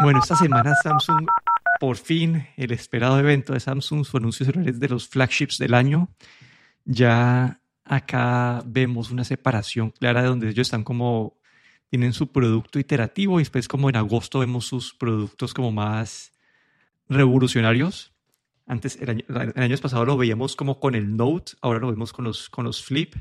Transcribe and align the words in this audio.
Bueno, 0.00 0.20
esta 0.20 0.36
semana 0.36 0.74
Samsung, 0.82 1.26
por 1.78 1.96
fin, 1.96 2.46
el 2.56 2.72
esperado 2.72 3.18
evento 3.18 3.52
de 3.52 3.60
Samsung, 3.60 4.04
su 4.04 4.16
anuncio 4.16 4.46
celulares 4.46 4.80
de 4.80 4.88
los 4.88 5.08
flagships 5.08 5.58
del 5.58 5.74
año. 5.74 6.08
Ya 6.84 7.60
acá 7.84 8.62
vemos 8.64 9.10
una 9.10 9.24
separación 9.24 9.90
clara 9.90 10.22
de 10.22 10.28
donde 10.28 10.48
ellos 10.48 10.66
están 10.66 10.82
como, 10.82 11.38
tienen 11.90 12.12
su 12.12 12.32
producto 12.32 12.78
iterativo 12.78 13.38
y 13.38 13.42
después 13.42 13.68
como 13.68 13.90
en 13.90 13.96
agosto 13.96 14.40
vemos 14.40 14.66
sus 14.66 14.94
productos 14.94 15.54
como 15.54 15.70
más 15.70 16.32
revolucionarios. 17.08 18.12
Antes, 18.66 18.96
el 19.00 19.10
año, 19.10 19.24
el 19.28 19.62
año 19.62 19.76
pasado 19.76 20.04
lo 20.04 20.16
veíamos 20.16 20.56
como 20.56 20.80
con 20.80 20.94
el 20.94 21.16
Note, 21.16 21.52
ahora 21.60 21.80
lo 21.80 21.90
vemos 21.90 22.12
con 22.12 22.24
los, 22.24 22.48
con 22.48 22.64
los 22.64 22.82
Flip 22.82 23.14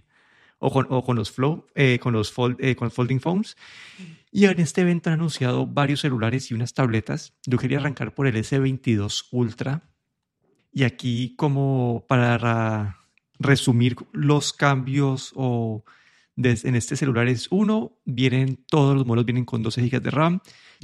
o 0.63 1.03
con, 1.03 1.15
los 1.15 1.29
eh, 1.75 1.99
fold, 2.33 2.55
eh, 2.59 2.75
con 2.75 2.91
Folding 2.91 3.19
Phones. 3.19 3.57
Y 4.31 4.45
en 4.45 4.59
este 4.59 4.81
evento 4.81 5.09
han 5.09 5.15
anunciado 5.15 5.65
varios 5.65 6.01
celulares 6.01 6.51
y 6.51 6.53
unas 6.53 6.73
tabletas. 6.73 7.33
Yo 7.45 7.57
quería 7.57 7.79
arrancar 7.79 8.13
por 8.13 8.27
el 8.27 8.35
S22 8.35 9.27
Ultra. 9.31 9.81
Y 10.71 10.83
aquí 10.83 11.35
como 11.35 12.05
para 12.07 12.99
resumir 13.39 13.95
los 14.13 14.53
cambios 14.53 15.33
o 15.35 15.83
en 16.37 16.75
este 16.75 16.95
celular 16.95 17.27
es 17.27 17.47
uno, 17.49 17.99
vienen 18.05 18.63
todos 18.67 18.95
los 18.95 19.05
modelos 19.05 19.25
vienen 19.25 19.45
con 19.45 19.63
12 19.63 19.81
GB 19.81 20.01
de 20.01 20.11
RAM, 20.11 20.39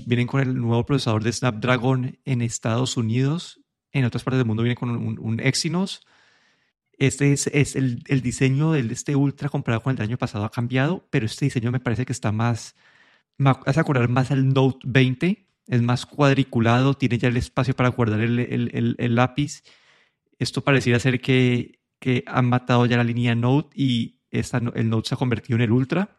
vienen 0.05 0.27
con 0.27 0.41
el 0.41 0.55
nuevo 0.55 0.85
procesador 0.85 1.23
de 1.23 1.31
Snapdragon 1.31 2.17
en 2.25 2.41
Estados 2.41 2.97
Unidos, 2.97 3.61
en 3.91 4.05
otras 4.05 4.23
partes 4.23 4.39
del 4.39 4.47
mundo 4.47 4.63
viene 4.63 4.75
con 4.75 4.89
un 4.89 5.39
Exynos. 5.39 6.05
Este 6.97 7.31
es, 7.31 7.47
es 7.47 7.75
el, 7.75 8.03
el, 8.07 8.21
diseño 8.21 8.71
de 8.71 8.79
este 8.91 9.15
Ultra 9.15 9.49
comparado 9.49 9.83
con 9.83 9.91
el 9.91 9.97
del 9.97 10.07
año 10.07 10.17
pasado 10.17 10.45
ha 10.45 10.51
cambiado, 10.51 11.07
pero 11.11 11.27
este 11.27 11.45
diseño 11.45 11.71
me 11.71 11.79
parece 11.79 12.05
que 12.05 12.11
está 12.11 12.31
más, 12.31 12.75
me 13.37 13.51
hace 13.65 13.79
acordar 13.79 14.09
más 14.09 14.31
al 14.31 14.49
Note 14.49 14.79
20, 14.83 15.47
es 15.67 15.81
más 15.81 16.05
cuadriculado, 16.05 16.95
tiene 16.95 17.19
ya 17.19 17.27
el 17.27 17.37
espacio 17.37 17.75
para 17.75 17.89
guardar 17.89 18.21
el, 18.21 18.39
el, 18.39 18.95
el 18.97 19.15
lápiz. 19.15 19.63
Esto 20.39 20.63
pareciera 20.63 20.99
ser 20.99 21.21
que, 21.21 21.79
que 21.99 22.23
han 22.27 22.47
matado 22.49 22.85
ya 22.85 22.97
la 22.97 23.03
línea 23.03 23.35
Note 23.35 23.69
y 23.75 24.19
esta, 24.31 24.61
el 24.75 24.89
Note 24.89 25.09
se 25.09 25.15
ha 25.15 25.17
convertido 25.17 25.57
en 25.57 25.63
el 25.63 25.71
Ultra. 25.71 26.17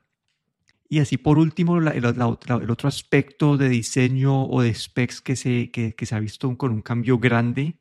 Y 0.89 1.01
así 1.01 1.19
por 1.19 1.39
último, 1.39 1.81
la, 1.81 1.93
la, 1.95 2.13
la, 2.13 2.57
el 2.57 2.71
otro 2.71 2.89
aspecto 2.89 3.57
de 3.57 3.69
diseño 3.69 4.45
o 4.45 4.63
de 4.63 4.75
specs 4.75 5.21
que 5.21 5.37
se, 5.37 5.71
que, 5.71 5.95
que 5.95 6.07
se 6.07 6.15
ha 6.15 6.21
visto 6.21 6.57
con 6.57 6.73
un 6.73 6.83
cambio 6.83 7.19
grande 7.19 7.79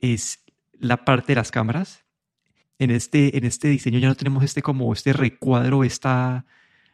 es 0.00 0.44
la 0.72 1.04
parte 1.04 1.32
de 1.32 1.36
las 1.36 1.50
cámaras. 1.50 2.05
En 2.78 2.90
este, 2.90 3.36
en 3.36 3.44
este 3.44 3.68
diseño 3.68 3.98
ya 3.98 4.08
no 4.08 4.14
tenemos 4.14 4.44
este 4.44 4.62
como 4.62 4.92
este 4.92 5.12
recuadro, 5.12 5.82
esta, 5.82 6.44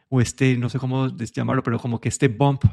o 0.09 0.21
este, 0.21 0.57
no 0.57 0.69
sé 0.69 0.79
cómo 0.79 1.07
llamarlo, 1.17 1.63
pero 1.63 1.79
como 1.79 1.99
que 1.99 2.09
este 2.09 2.29
bump 2.29 2.63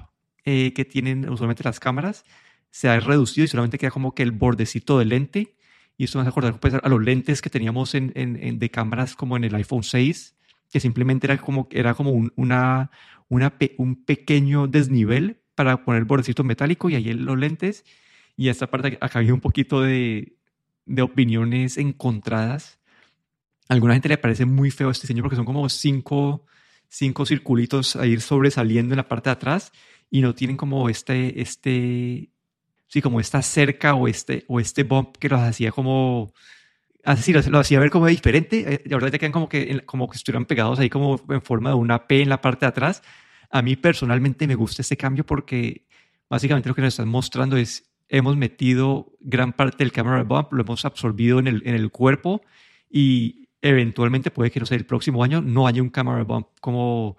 eh, 0.45 0.73
que 0.73 0.85
tienen 0.85 1.29
usualmente 1.29 1.65
las 1.65 1.81
cámaras 1.81 2.25
se 2.71 2.89
ha 2.89 2.99
reducido 3.01 3.45
y 3.45 3.49
solamente 3.49 3.79
queda 3.79 3.91
como 3.91 4.15
que 4.15 4.23
el 4.23 4.33
bordecito 4.33 4.99
del 4.99 5.11
lente. 5.11 5.57
Y 5.97 6.05
esto 6.05 6.19
me 6.19 6.23
hace 6.23 6.31
acordar 6.31 6.59
pues, 6.59 6.75
a 6.75 6.89
los 6.89 7.03
lentes 7.03 7.43
que 7.43 7.51
teníamos 7.51 7.95
en, 7.95 8.13
en, 8.15 8.59
de 8.59 8.71
cámaras 8.71 9.15
como 9.15 9.37
en 9.37 9.45
el 9.45 9.55
iPhone 9.55 9.83
6, 9.83 10.35
que 10.73 10.81
simplemente 10.81 11.27
era 11.27 11.37
como, 11.37 11.69
era 11.71 11.95
como 11.95 12.13
un, 12.13 12.33
una, 12.37 12.91
una 13.29 13.53
un 13.77 14.05
pequeño 14.05 14.67
desnivel 14.67 15.43
para 15.55 15.85
poner 15.85 16.01
el 16.01 16.07
bordecito 16.07 16.43
metálico 16.43 16.89
y 16.89 16.95
ahí 16.95 17.13
los 17.13 17.37
lentes. 17.37 17.85
Y 18.37 18.49
esta 18.49 18.71
parte 18.71 18.97
acá 19.01 19.19
había 19.19 19.35
un 19.35 19.41
poquito 19.41 19.83
de, 19.83 20.37
de 20.87 21.03
opiniones 21.03 21.77
encontradas. 21.77 22.80
A 23.71 23.75
alguna 23.75 23.95
gente 23.95 24.09
le 24.09 24.19
parece 24.19 24.47
muy 24.47 24.73
feo 24.73 24.91
este 24.91 25.07
diseño 25.07 25.23
porque 25.23 25.37
son 25.37 25.45
como 25.45 25.69
cinco, 25.69 26.45
cinco 26.89 27.25
circulitos 27.25 27.95
a 27.95 28.05
ir 28.05 28.21
sobresaliendo 28.21 28.95
en 28.95 28.97
la 28.97 29.07
parte 29.07 29.31
de 29.31 29.35
atrás 29.35 29.71
y 30.11 30.23
no 30.23 30.35
tienen 30.35 30.57
como 30.57 30.89
este, 30.89 31.41
este, 31.41 32.31
sí, 32.89 33.01
como 33.01 33.21
esta 33.21 33.41
cerca 33.43 33.95
o 33.95 34.09
este, 34.09 34.45
o 34.49 34.59
este 34.59 34.83
bump 34.83 35.17
que 35.19 35.29
los 35.29 35.41
hacía 35.41 35.71
como, 35.71 36.35
así 37.05 37.33
lo, 37.33 37.61
hacía 37.61 37.79
ver 37.79 37.91
como 37.91 38.09
diferente. 38.09 38.83
Y 38.85 38.93
ahora 38.93 39.09
ya 39.09 39.19
quedan 39.19 39.31
como 39.31 39.49
que, 39.49 39.83
como 39.87 40.11
que 40.11 40.17
estuvieran 40.17 40.47
pegados 40.47 40.81
ahí 40.81 40.91
como 40.91 41.21
en 41.29 41.41
forma 41.41 41.71
de 41.71 41.77
una 41.77 42.09
P 42.09 42.23
en 42.23 42.29
la 42.29 42.41
parte 42.41 42.67
de 42.67 42.71
atrás. 42.71 43.05
A 43.53 43.63
mí 43.63 43.77
personalmente 43.77 44.49
me 44.49 44.57
gusta 44.57 44.83
este 44.83 44.97
cambio 44.97 45.25
porque 45.25 45.87
básicamente 46.29 46.69
lo 46.69 46.75
que 46.75 46.83
nos 46.83 46.95
están 46.95 47.09
mostrando 47.09 47.57
es 47.57 47.89
hemos 48.09 48.37
metido 48.37 49.13
gran 49.21 49.53
parte 49.53 49.85
del 49.85 49.93
camera 49.93 50.25
bump, 50.25 50.53
lo 50.55 50.63
hemos 50.63 50.85
absorbido 50.85 51.39
en 51.39 51.47
el, 51.47 51.63
en 51.65 51.77
el 51.77 51.93
cuerpo 51.93 52.43
y 52.91 53.40
eventualmente 53.63 54.31
puede 54.31 54.51
que, 54.51 54.61
no 54.61 54.67
sé, 54.67 54.75
el 54.75 54.87
próximo 54.87 55.23
año 55.23 55.41
no 55.41 55.67
haya 55.67 55.83
un 55.83 55.91
camera 55.91 56.23
bump 56.25 56.49
como 56.61 57.17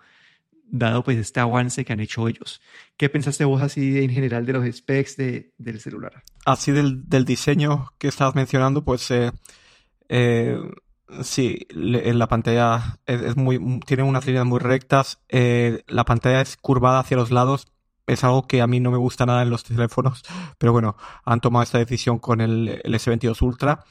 dado 0.72 1.04
pues 1.04 1.18
este 1.18 1.40
avance 1.40 1.86
que 1.86 1.94
han 1.94 2.00
hecho 2.00 2.28
ellos. 2.28 2.62
¿Qué 2.98 3.10
pensaste 3.10 3.46
vos 3.46 3.62
así 3.62 4.00
en 4.00 4.10
general 4.10 4.46
de 4.46 4.54
los 4.54 4.76
specs 4.76 5.18
de, 5.18 5.54
del 5.58 5.80
celular? 5.80 6.24
Así 6.46 6.72
del, 6.72 7.08
del, 7.08 7.26
diseño 7.26 7.92
que 7.98 8.08
estabas 8.08 8.36
mencionando, 8.36 8.84
pues 8.84 9.12
eh, 9.12 9.32
eh, 10.10 10.58
sí, 11.22 11.68
en 11.70 12.18
la 12.18 12.28
pantalla 12.28 13.00
es, 13.06 13.36
muy, 13.36 13.80
tiene 13.86 14.04
unas 14.04 14.26
líneas 14.26 14.46
muy 14.46 14.60
rectas, 14.60 15.20
eh, 15.30 15.84
la 15.88 16.06
pantalla 16.06 16.42
es 16.42 16.58
curvada 16.58 17.00
hacia 17.00 17.18
los 17.18 17.32
lados, 17.32 17.68
es 18.08 18.24
algo 18.24 18.48
que 18.48 18.62
a 18.62 18.68
mí 18.68 18.80
no 18.80 18.92
me 18.92 18.98
gusta 18.98 19.26
nada 19.26 19.44
en 19.44 19.50
los 19.50 19.64
teléfonos, 19.64 20.24
pero 20.58 20.72
bueno, 20.72 20.96
han 21.26 21.42
tomado 21.42 21.64
esta 21.64 21.78
decisión 21.78 22.18
con 22.18 22.42
el 22.42 22.82
S22 22.84 23.42
Ultra 23.42 23.84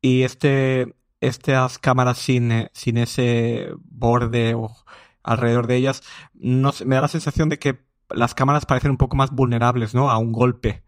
y 0.00 0.22
este, 0.22 0.94
estas 1.26 1.78
cámaras 1.78 2.18
sin, 2.18 2.68
sin 2.72 2.98
ese 2.98 3.70
borde 3.84 4.54
o 4.54 4.74
alrededor 5.22 5.66
de 5.66 5.76
ellas, 5.76 6.02
no 6.34 6.72
me 6.84 6.94
da 6.94 7.02
la 7.02 7.08
sensación 7.08 7.48
de 7.48 7.58
que 7.58 7.80
las 8.10 8.34
cámaras 8.34 8.66
parecen 8.66 8.92
un 8.92 8.96
poco 8.96 9.16
más 9.16 9.32
vulnerables, 9.32 9.94
¿no? 9.94 10.10
A 10.10 10.18
un 10.18 10.32
golpe. 10.32 10.84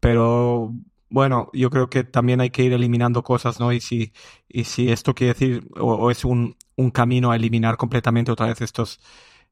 Pero 0.00 0.74
bueno, 1.10 1.50
yo 1.52 1.70
creo 1.70 1.88
que 1.90 2.04
también 2.04 2.40
hay 2.40 2.50
que 2.50 2.62
ir 2.62 2.72
eliminando 2.72 3.22
cosas, 3.22 3.60
¿no? 3.60 3.72
Y 3.72 3.80
si, 3.80 4.12
y 4.48 4.64
si 4.64 4.90
esto 4.90 5.14
quiere 5.14 5.34
decir, 5.34 5.68
o, 5.78 6.10
es 6.10 6.24
un, 6.24 6.56
un, 6.76 6.90
camino 6.90 7.30
a 7.30 7.36
eliminar 7.36 7.76
completamente 7.76 8.30
otra 8.32 8.46
vez 8.46 8.60
estos, 8.60 9.00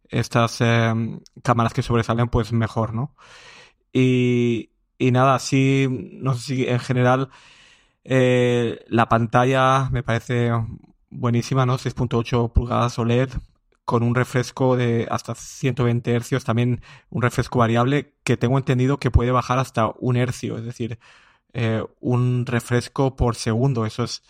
estas 0.08 0.60
eh, 0.60 0.92
cámaras 1.42 1.72
que 1.72 1.82
sobresalen, 1.82 2.28
pues 2.28 2.52
mejor, 2.52 2.94
¿no? 2.94 3.14
Y, 3.92 4.70
y 4.98 5.10
nada, 5.12 5.38
sí, 5.38 5.88
no 6.20 6.34
sé 6.34 6.40
si 6.40 6.66
en 6.68 6.80
general 6.80 7.30
eh, 8.08 8.84
la 8.88 9.08
pantalla 9.08 9.88
me 9.90 10.02
parece 10.02 10.52
buenísima, 11.10 11.66
¿no? 11.66 11.76
6.8 11.78 12.52
pulgadas 12.52 12.98
OLED, 12.98 13.30
con 13.84 14.02
un 14.02 14.14
refresco 14.14 14.76
de 14.76 15.06
hasta 15.10 15.34
120 15.34 16.12
hercios, 16.12 16.44
también 16.44 16.82
un 17.10 17.22
refresco 17.22 17.58
variable 17.58 18.14
que 18.24 18.36
tengo 18.36 18.58
entendido 18.58 18.98
que 18.98 19.10
puede 19.10 19.30
bajar 19.32 19.58
hasta 19.58 19.92
un 19.98 20.16
hercio, 20.16 20.58
es 20.58 20.64
decir, 20.64 20.98
eh, 21.52 21.84
un 22.00 22.46
refresco 22.46 23.16
por 23.16 23.36
segundo. 23.36 23.86
Eso 23.86 24.04
es, 24.04 24.22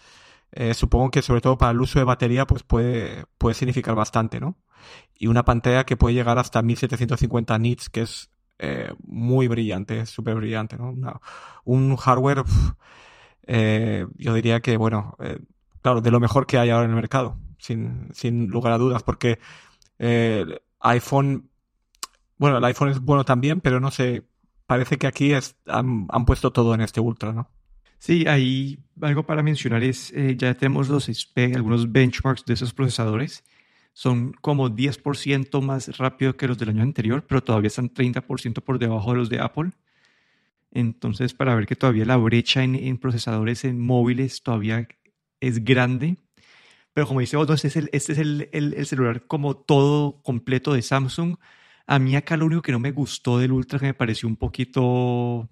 eh, 0.52 0.74
supongo 0.74 1.10
que 1.10 1.22
sobre 1.22 1.40
todo 1.40 1.58
para 1.58 1.72
el 1.72 1.80
uso 1.80 1.98
de 1.98 2.04
batería, 2.04 2.46
pues 2.46 2.62
puede, 2.62 3.26
puede 3.38 3.54
significar 3.54 3.94
bastante, 3.94 4.40
¿no? 4.40 4.56
Y 5.18 5.26
una 5.28 5.44
pantalla 5.44 5.84
que 5.84 5.96
puede 5.96 6.14
llegar 6.14 6.38
hasta 6.38 6.62
1750 6.62 7.58
nits, 7.58 7.90
que 7.90 8.02
es 8.02 8.30
eh, 8.58 8.92
muy 9.04 9.48
brillante, 9.48 10.06
súper 10.06 10.36
brillante, 10.36 10.76
¿no? 10.78 10.94
Un 11.64 11.96
hardware, 11.96 12.44
yo 13.46 14.34
diría 14.34 14.60
que, 14.60 14.76
bueno, 14.76 15.16
claro, 15.82 16.00
de 16.00 16.10
lo 16.10 16.20
mejor 16.20 16.46
que 16.46 16.58
hay 16.58 16.70
ahora 16.70 16.84
en 16.84 16.90
el 16.90 16.96
mercado 16.96 17.38
sin, 17.58 18.08
sin 18.12 18.46
lugar 18.48 18.72
a 18.72 18.78
dudas, 18.78 19.02
porque 19.02 19.38
eh, 19.98 20.44
iPhone, 20.80 21.50
bueno, 22.38 22.58
el 22.58 22.64
iPhone 22.64 22.90
es 22.90 23.00
bueno 23.00 23.24
también, 23.24 23.60
pero 23.60 23.80
no 23.80 23.90
sé, 23.90 24.24
parece 24.66 24.98
que 24.98 25.06
aquí 25.06 25.32
es, 25.32 25.56
han, 25.66 26.06
han, 26.10 26.24
puesto 26.24 26.52
todo 26.52 26.74
en 26.74 26.80
este 26.80 27.00
Ultra, 27.00 27.32
¿no? 27.32 27.50
Sí, 27.98 28.26
ahí 28.26 28.78
algo 29.00 29.24
para 29.24 29.42
mencionar 29.42 29.82
es, 29.82 30.12
eh, 30.12 30.36
ya 30.36 30.54
tenemos 30.54 30.88
los 30.88 31.08
algunos 31.36 31.90
benchmarks 31.90 32.44
de 32.44 32.54
esos 32.54 32.74
procesadores. 32.74 33.42
Son 33.94 34.32
como 34.42 34.68
10% 34.68 35.62
más 35.62 35.96
rápido 35.96 36.36
que 36.36 36.46
los 36.46 36.58
del 36.58 36.68
año 36.68 36.82
anterior, 36.82 37.24
pero 37.26 37.42
todavía 37.42 37.68
están 37.68 37.88
30% 37.88 38.62
por 38.62 38.78
debajo 38.78 39.12
de 39.12 39.16
los 39.16 39.30
de 39.30 39.40
Apple. 39.40 39.70
Entonces, 40.76 41.32
para 41.32 41.54
ver 41.54 41.66
que 41.66 41.74
todavía 41.74 42.04
la 42.04 42.18
brecha 42.18 42.62
en, 42.62 42.98
procesadores 42.98 43.64
en 43.64 43.80
móviles 43.80 44.42
todavía 44.42 44.86
es 45.40 45.64
grande. 45.64 46.18
Pero 46.92 47.06
como 47.06 47.20
dice 47.20 47.38
este 47.40 47.68
es, 47.68 47.76
el, 47.76 47.88
este 47.94 48.12
es 48.12 48.18
el, 48.18 48.50
el, 48.52 48.74
el, 48.74 48.84
celular 48.86 49.26
como 49.26 49.56
todo 49.56 50.20
completo 50.22 50.74
de 50.74 50.82
Samsung. 50.82 51.36
A 51.86 51.98
mí 51.98 52.14
acá 52.14 52.36
lo 52.36 52.44
único 52.44 52.60
que 52.60 52.72
no 52.72 52.78
me 52.78 52.92
gustó 52.92 53.38
del 53.38 53.52
Ultra, 53.52 53.78
que 53.78 53.86
me 53.86 53.94
pareció 53.94 54.28
un 54.28 54.36
poquito, 54.36 55.48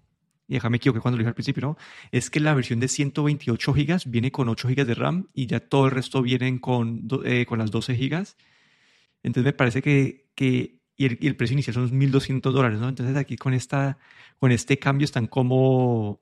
y 0.46 0.54
déjame 0.54 0.76
equivoqué 0.76 1.00
cuando 1.00 1.16
lo 1.16 1.22
dije 1.22 1.28
al 1.28 1.34
principio, 1.34 1.62
¿no? 1.62 1.78
Es 2.12 2.28
que 2.28 2.40
la 2.40 2.52
versión 2.52 2.78
de 2.80 2.88
128 2.88 3.72
GB 3.72 4.02
viene 4.06 4.30
con 4.30 4.50
8 4.50 4.68
GB 4.68 4.84
de 4.84 4.94
RAM 4.94 5.28
y 5.32 5.46
ya 5.46 5.60
todo 5.60 5.86
el 5.86 5.92
resto 5.92 6.20
vienen 6.20 6.58
con, 6.58 7.08
eh, 7.24 7.46
con 7.46 7.58
las 7.60 7.70
12 7.70 7.94
GB. 7.94 8.26
Entonces 9.22 9.44
me 9.44 9.52
parece 9.54 9.80
que, 9.80 10.28
que 10.34 10.82
y, 10.96 11.06
el, 11.06 11.18
y 11.20 11.26
el 11.26 11.36
precio 11.36 11.54
inicial 11.54 11.74
son 11.74 11.90
1.200 11.90 12.40
dólares, 12.52 12.78
¿no? 12.80 12.88
Entonces 12.88 13.16
aquí 13.16 13.36
con, 13.36 13.54
esta, 13.54 13.98
con 14.38 14.52
este 14.52 14.78
cambio 14.78 15.04
están 15.04 15.26
como... 15.26 16.20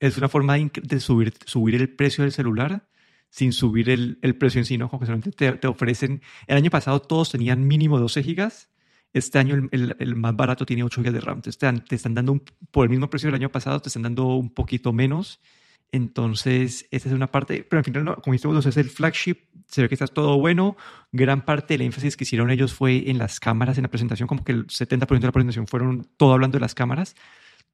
Es 0.00 0.16
una 0.16 0.28
forma 0.28 0.54
de, 0.54 0.70
de 0.82 1.00
subir, 1.00 1.34
subir 1.44 1.74
el 1.74 1.88
precio 1.88 2.22
del 2.22 2.32
celular 2.32 2.88
sin 3.30 3.52
subir 3.52 3.90
el, 3.90 4.18
el 4.22 4.36
precio 4.36 4.60
en 4.60 4.64
sí, 4.64 4.78
¿no? 4.78 4.88
Como 4.88 5.00
que 5.00 5.06
solamente 5.06 5.32
te, 5.32 5.52
te, 5.52 5.66
ofrecen. 5.66 6.22
El 6.46 6.56
año 6.56 6.70
pasado 6.70 7.00
todos 7.00 7.30
tenían 7.30 7.66
mínimo 7.66 7.98
12 7.98 8.22
gigas, 8.22 8.70
Este 9.12 9.38
año 9.38 9.68
el, 9.70 10.16
más 10.16 10.36
barato 10.36 10.66
tiene 10.66 10.82
8 10.82 11.02
GB 11.02 11.12
de 11.12 11.20
RAM. 11.20 11.38
Entonces 11.38 11.58
te, 11.58 11.94
están 11.94 12.14
dando, 12.14 12.40
por 12.70 12.84
el 12.84 12.90
mismo 12.90 13.10
precio 13.10 13.28
del 13.28 13.34
año 13.34 13.50
pasado, 13.50 13.80
te 13.80 13.88
están 13.88 14.02
dando 14.02 14.26
un 14.36 14.50
poquito 14.50 14.92
menos. 14.92 15.40
Entonces, 15.90 16.86
esa 16.90 17.08
es 17.08 17.14
una 17.14 17.30
parte, 17.30 17.64
pero 17.68 17.78
al 17.78 17.84
final, 17.84 18.16
como 18.22 18.32
dijimos, 18.32 18.66
es 18.66 18.76
el 18.76 18.90
flagship, 18.90 19.36
se 19.66 19.82
ve 19.82 19.88
que 19.88 19.94
está 19.94 20.06
todo 20.06 20.38
bueno. 20.38 20.76
Gran 21.12 21.44
parte 21.44 21.74
del 21.74 21.82
énfasis 21.82 22.16
que 22.16 22.24
hicieron 22.24 22.50
ellos 22.50 22.74
fue 22.74 23.10
en 23.10 23.18
las 23.18 23.40
cámaras, 23.40 23.78
en 23.78 23.82
la 23.82 23.88
presentación, 23.88 24.26
como 24.26 24.44
que 24.44 24.52
el 24.52 24.66
70% 24.66 25.20
de 25.20 25.26
la 25.26 25.32
presentación 25.32 25.66
fueron 25.66 26.06
todo 26.16 26.32
hablando 26.32 26.56
de 26.56 26.60
las 26.60 26.74
cámaras. 26.74 27.16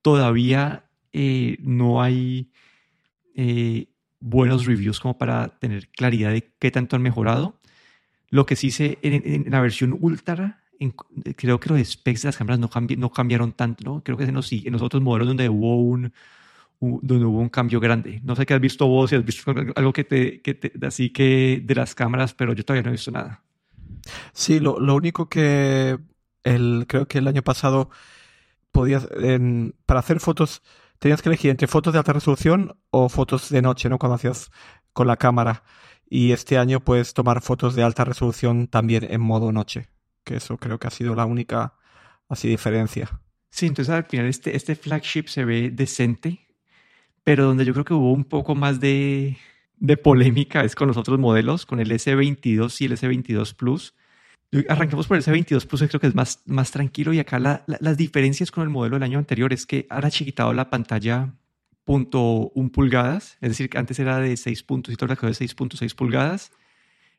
Todavía 0.02 0.84
eh, 1.12 1.56
no 1.60 2.02
hay 2.02 2.52
eh, 3.34 3.88
buenos 4.20 4.66
reviews 4.66 5.00
como 5.00 5.18
para 5.18 5.58
tener 5.58 5.88
claridad 5.88 6.30
de 6.30 6.52
qué 6.58 6.70
tanto 6.70 6.96
han 6.96 7.02
mejorado. 7.02 7.60
Lo 8.30 8.46
que 8.46 8.56
sí 8.56 8.70
sé, 8.70 8.98
en, 9.02 9.50
la 9.50 9.60
versión 9.60 9.96
Ultra, 10.00 10.62
creo 11.36 11.60
que 11.60 11.68
los 11.68 11.88
specs 11.88 12.22
de 12.22 12.28
las 12.28 12.36
cámaras 12.36 12.58
no, 12.58 12.70
no 12.96 13.10
cambiaron 13.10 13.52
tanto, 13.52 13.84
¿no? 13.84 14.04
Creo 14.04 14.16
que 14.16 14.24
en 14.24 14.34
los, 14.34 14.52
en 14.52 14.72
los 14.72 14.82
otros 14.82 15.02
modelos 15.02 15.28
donde 15.28 15.48
hubo 15.48 15.76
un, 15.80 16.12
donde 17.02 17.24
hubo 17.24 17.40
un 17.40 17.48
cambio 17.48 17.80
grande. 17.80 18.20
No 18.24 18.36
sé 18.36 18.46
qué 18.46 18.54
has 18.54 18.60
visto 18.60 18.86
vos, 18.86 19.10
si 19.10 19.16
has 19.16 19.24
visto 19.24 19.52
algo 19.76 19.92
que 19.92 20.04
te, 20.04 20.40
que 20.42 20.54
te, 20.54 20.72
así 20.86 21.10
que 21.10 21.60
de 21.64 21.74
las 21.74 21.94
cámaras, 21.94 22.34
pero 22.34 22.52
yo 22.52 22.64
todavía 22.64 22.82
no 22.82 22.90
he 22.90 22.92
visto 22.92 23.10
nada. 23.10 23.42
Sí, 24.32 24.60
lo, 24.60 24.78
lo 24.78 24.94
único 24.94 25.28
que 25.28 25.98
el, 26.44 26.84
creo 26.88 27.08
que 27.08 27.18
el 27.18 27.28
año 27.28 27.42
pasado 27.42 27.90
podías, 28.72 29.08
en, 29.16 29.74
para 29.86 30.00
hacer 30.00 30.20
fotos, 30.20 30.62
tenías 30.98 31.22
que 31.22 31.28
elegir 31.28 31.50
entre 31.50 31.66
fotos 31.66 31.92
de 31.92 31.98
alta 31.98 32.12
resolución 32.12 32.76
o 32.90 33.08
fotos 33.08 33.48
de 33.48 33.62
noche, 33.62 33.88
¿no? 33.88 33.98
Cuando 33.98 34.16
hacías 34.16 34.50
con 34.92 35.06
la 35.06 35.16
cámara. 35.16 35.62
Y 36.08 36.32
este 36.32 36.58
año 36.58 36.80
puedes 36.80 37.14
tomar 37.14 37.40
fotos 37.40 37.74
de 37.74 37.82
alta 37.82 38.04
resolución 38.04 38.68
también 38.68 39.06
en 39.08 39.20
modo 39.20 39.52
noche, 39.52 39.88
que 40.22 40.36
eso 40.36 40.58
creo 40.58 40.78
que 40.78 40.86
ha 40.86 40.90
sido 40.90 41.14
la 41.14 41.24
única 41.24 41.74
así 42.28 42.48
diferencia. 42.48 43.20
Sí, 43.50 43.66
entonces 43.66 43.94
al 43.94 44.04
final 44.04 44.26
este, 44.26 44.56
este 44.56 44.74
flagship 44.74 45.26
se 45.28 45.44
ve 45.44 45.70
decente, 45.70 46.43
pero 47.24 47.44
donde 47.44 47.64
yo 47.64 47.72
creo 47.72 47.84
que 47.84 47.94
hubo 47.94 48.12
un 48.12 48.24
poco 48.24 48.54
más 48.54 48.78
de, 48.80 49.36
polémica 50.02 50.62
es 50.62 50.74
con 50.74 50.88
los 50.88 50.96
otros 50.96 51.18
modelos, 51.18 51.66
con 51.66 51.80
el 51.80 51.90
S22 51.90 52.80
y 52.80 52.84
el 52.84 52.92
S22 52.92 53.54
Plus. 53.54 53.94
Arranquemos 54.68 55.08
por 55.08 55.16
el 55.16 55.22
S22 55.24 55.66
Plus, 55.66 55.82
creo 55.88 56.00
que 56.00 56.06
es 56.06 56.14
más, 56.14 56.70
tranquilo 56.70 57.12
y 57.12 57.18
acá 57.18 57.38
las 57.38 57.96
diferencias 57.96 58.50
con 58.50 58.62
el 58.62 58.68
modelo 58.68 58.96
del 58.96 59.02
año 59.02 59.18
anterior 59.18 59.52
es 59.52 59.66
que 59.66 59.86
ahora 59.90 60.10
chiquitado 60.10 60.52
la 60.52 60.70
pantalla 60.70 61.34
.1 61.86 62.70
pulgadas, 62.70 63.36
es 63.40 63.50
decir, 63.50 63.68
que 63.68 63.78
antes 63.78 63.98
era 63.98 64.18
de 64.18 64.36
6 64.36 64.62
puntos 64.62 64.94
y 64.94 64.96
todo 64.96 65.14
quedó 65.16 65.26
de 65.26 65.34
6.6 65.34 65.94
pulgadas. 65.94 66.52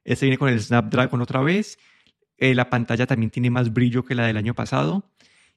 Este 0.04 0.28
viene 0.28 0.38
con 0.38 0.50
el 0.50 0.60
Snapdragon 0.60 1.22
otra 1.22 1.42
vez. 1.42 1.80
Eh, 2.38 2.54
la 2.54 2.70
pantalla 2.70 3.08
también 3.08 3.32
tiene 3.32 3.50
más 3.50 3.74
brillo 3.74 4.06
que 4.06 4.14
la 4.14 4.28
del 4.28 4.38
año 4.38 4.54
pasado 4.54 5.04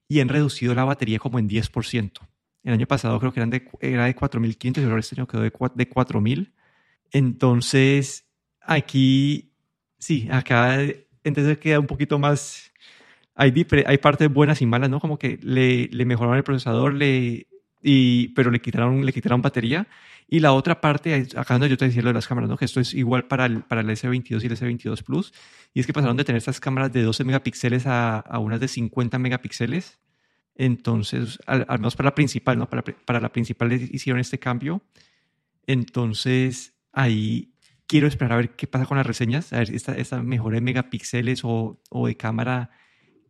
y 0.09 0.21
han 0.21 0.29
reducido 0.29 0.75
la 0.75 0.85
batería 0.85 1.19
como 1.19 1.39
en 1.39 1.49
10%. 1.49 2.13
El 2.65 2.75
año 2.75 2.87
pasado 2.87 3.19
creo 3.21 3.33
que 3.33 3.41
eran 3.41 3.51
de, 3.51 3.69
era 3.81 4.07
de 4.07 4.17
4.500 4.17 4.81
y 4.81 4.85
ahora 4.85 5.01
este 5.01 5.17
año 5.17 5.27
quedó 5.27 5.43
de, 5.43 5.51
de 5.51 5.91
4.000. 5.91 6.53
Entonces, 7.13 8.27
aquí, 8.61 9.53
sí, 9.99 10.29
acá 10.31 10.79
entonces 11.25 11.59
queda 11.59 11.81
un 11.81 11.87
poquito 11.87 12.19
más... 12.19 12.73
Hay, 13.35 13.55
hay 13.87 13.99
partes 13.99 14.33
buenas 14.33 14.61
y 14.63 14.67
malas, 14.67 14.91
¿no? 14.91 14.99
Como 14.99 15.17
que 15.17 15.39
le, 15.43 15.87
le 15.89 16.05
mejoraron 16.05 16.37
el 16.37 16.43
procesador, 16.43 16.93
le, 16.93 17.47
y, 17.83 18.29
pero 18.29 18.51
le 18.51 18.61
quitaron, 18.61 19.05
le 19.05 19.13
quitaron 19.13 19.43
batería. 19.43 19.87
Y 20.27 20.41
la 20.41 20.53
otra 20.53 20.81
parte, 20.81 21.27
acá 21.37 21.55
donde 21.55 21.69
yo 21.69 21.77
te 21.77 21.87
decía 21.87 22.03
lo 22.03 22.09
de 22.09 22.15
las 22.15 22.27
cámaras, 22.27 22.51
¿no? 22.51 22.57
que 22.57 22.67
esto 22.67 22.81
es 22.81 22.93
igual 22.93 23.27
para 23.27 23.47
el, 23.47 23.63
para 23.63 23.81
el 23.81 23.89
S22 23.89 24.43
y 24.43 24.47
el 24.47 24.57
S22 24.57 25.03
Plus, 25.03 25.33
y 25.73 25.81
es 25.81 25.87
que 25.87 25.93
pasaron 25.95 26.17
de 26.19 26.25
tener 26.25 26.39
estas 26.39 26.61
cámaras 26.61 26.93
de 26.93 27.03
12 27.03 27.25
megapíxeles 27.25 27.87
a, 27.87 28.19
a 28.19 28.39
unas 28.39 28.61
de 28.61 28.69
50 28.69 29.19
megapíxeles. 29.19 29.99
Entonces, 30.59 31.39
al, 31.47 31.67
menos 31.69 31.97
para 31.97 32.09
la 32.09 32.15
principal, 32.15 32.59
¿no? 32.59 32.69
Para, 32.69 32.83
para 32.83 33.21
la 33.21 33.31
principal 33.31 33.73
hicieron 33.73 34.21
este 34.21 34.39
cambio. 34.39 34.83
Entonces, 35.67 36.75
ahí 36.93 37.55
quiero 37.87 38.07
esperar 38.07 38.33
a 38.33 38.37
ver 38.37 38.57
qué 38.57 38.67
pasa 38.67 38.85
con 38.85 38.99
las 38.99 39.07
reseñas, 39.07 39.53
a 39.55 39.61
ver 39.61 39.75
esta, 39.75 39.97
esta 39.97 40.23
mejora 40.23 40.57
de 40.57 40.61
megapíxeles 40.61 41.45
o, 41.45 41.81
o 41.89 42.07
de 42.07 42.17
cámara, 42.17 42.71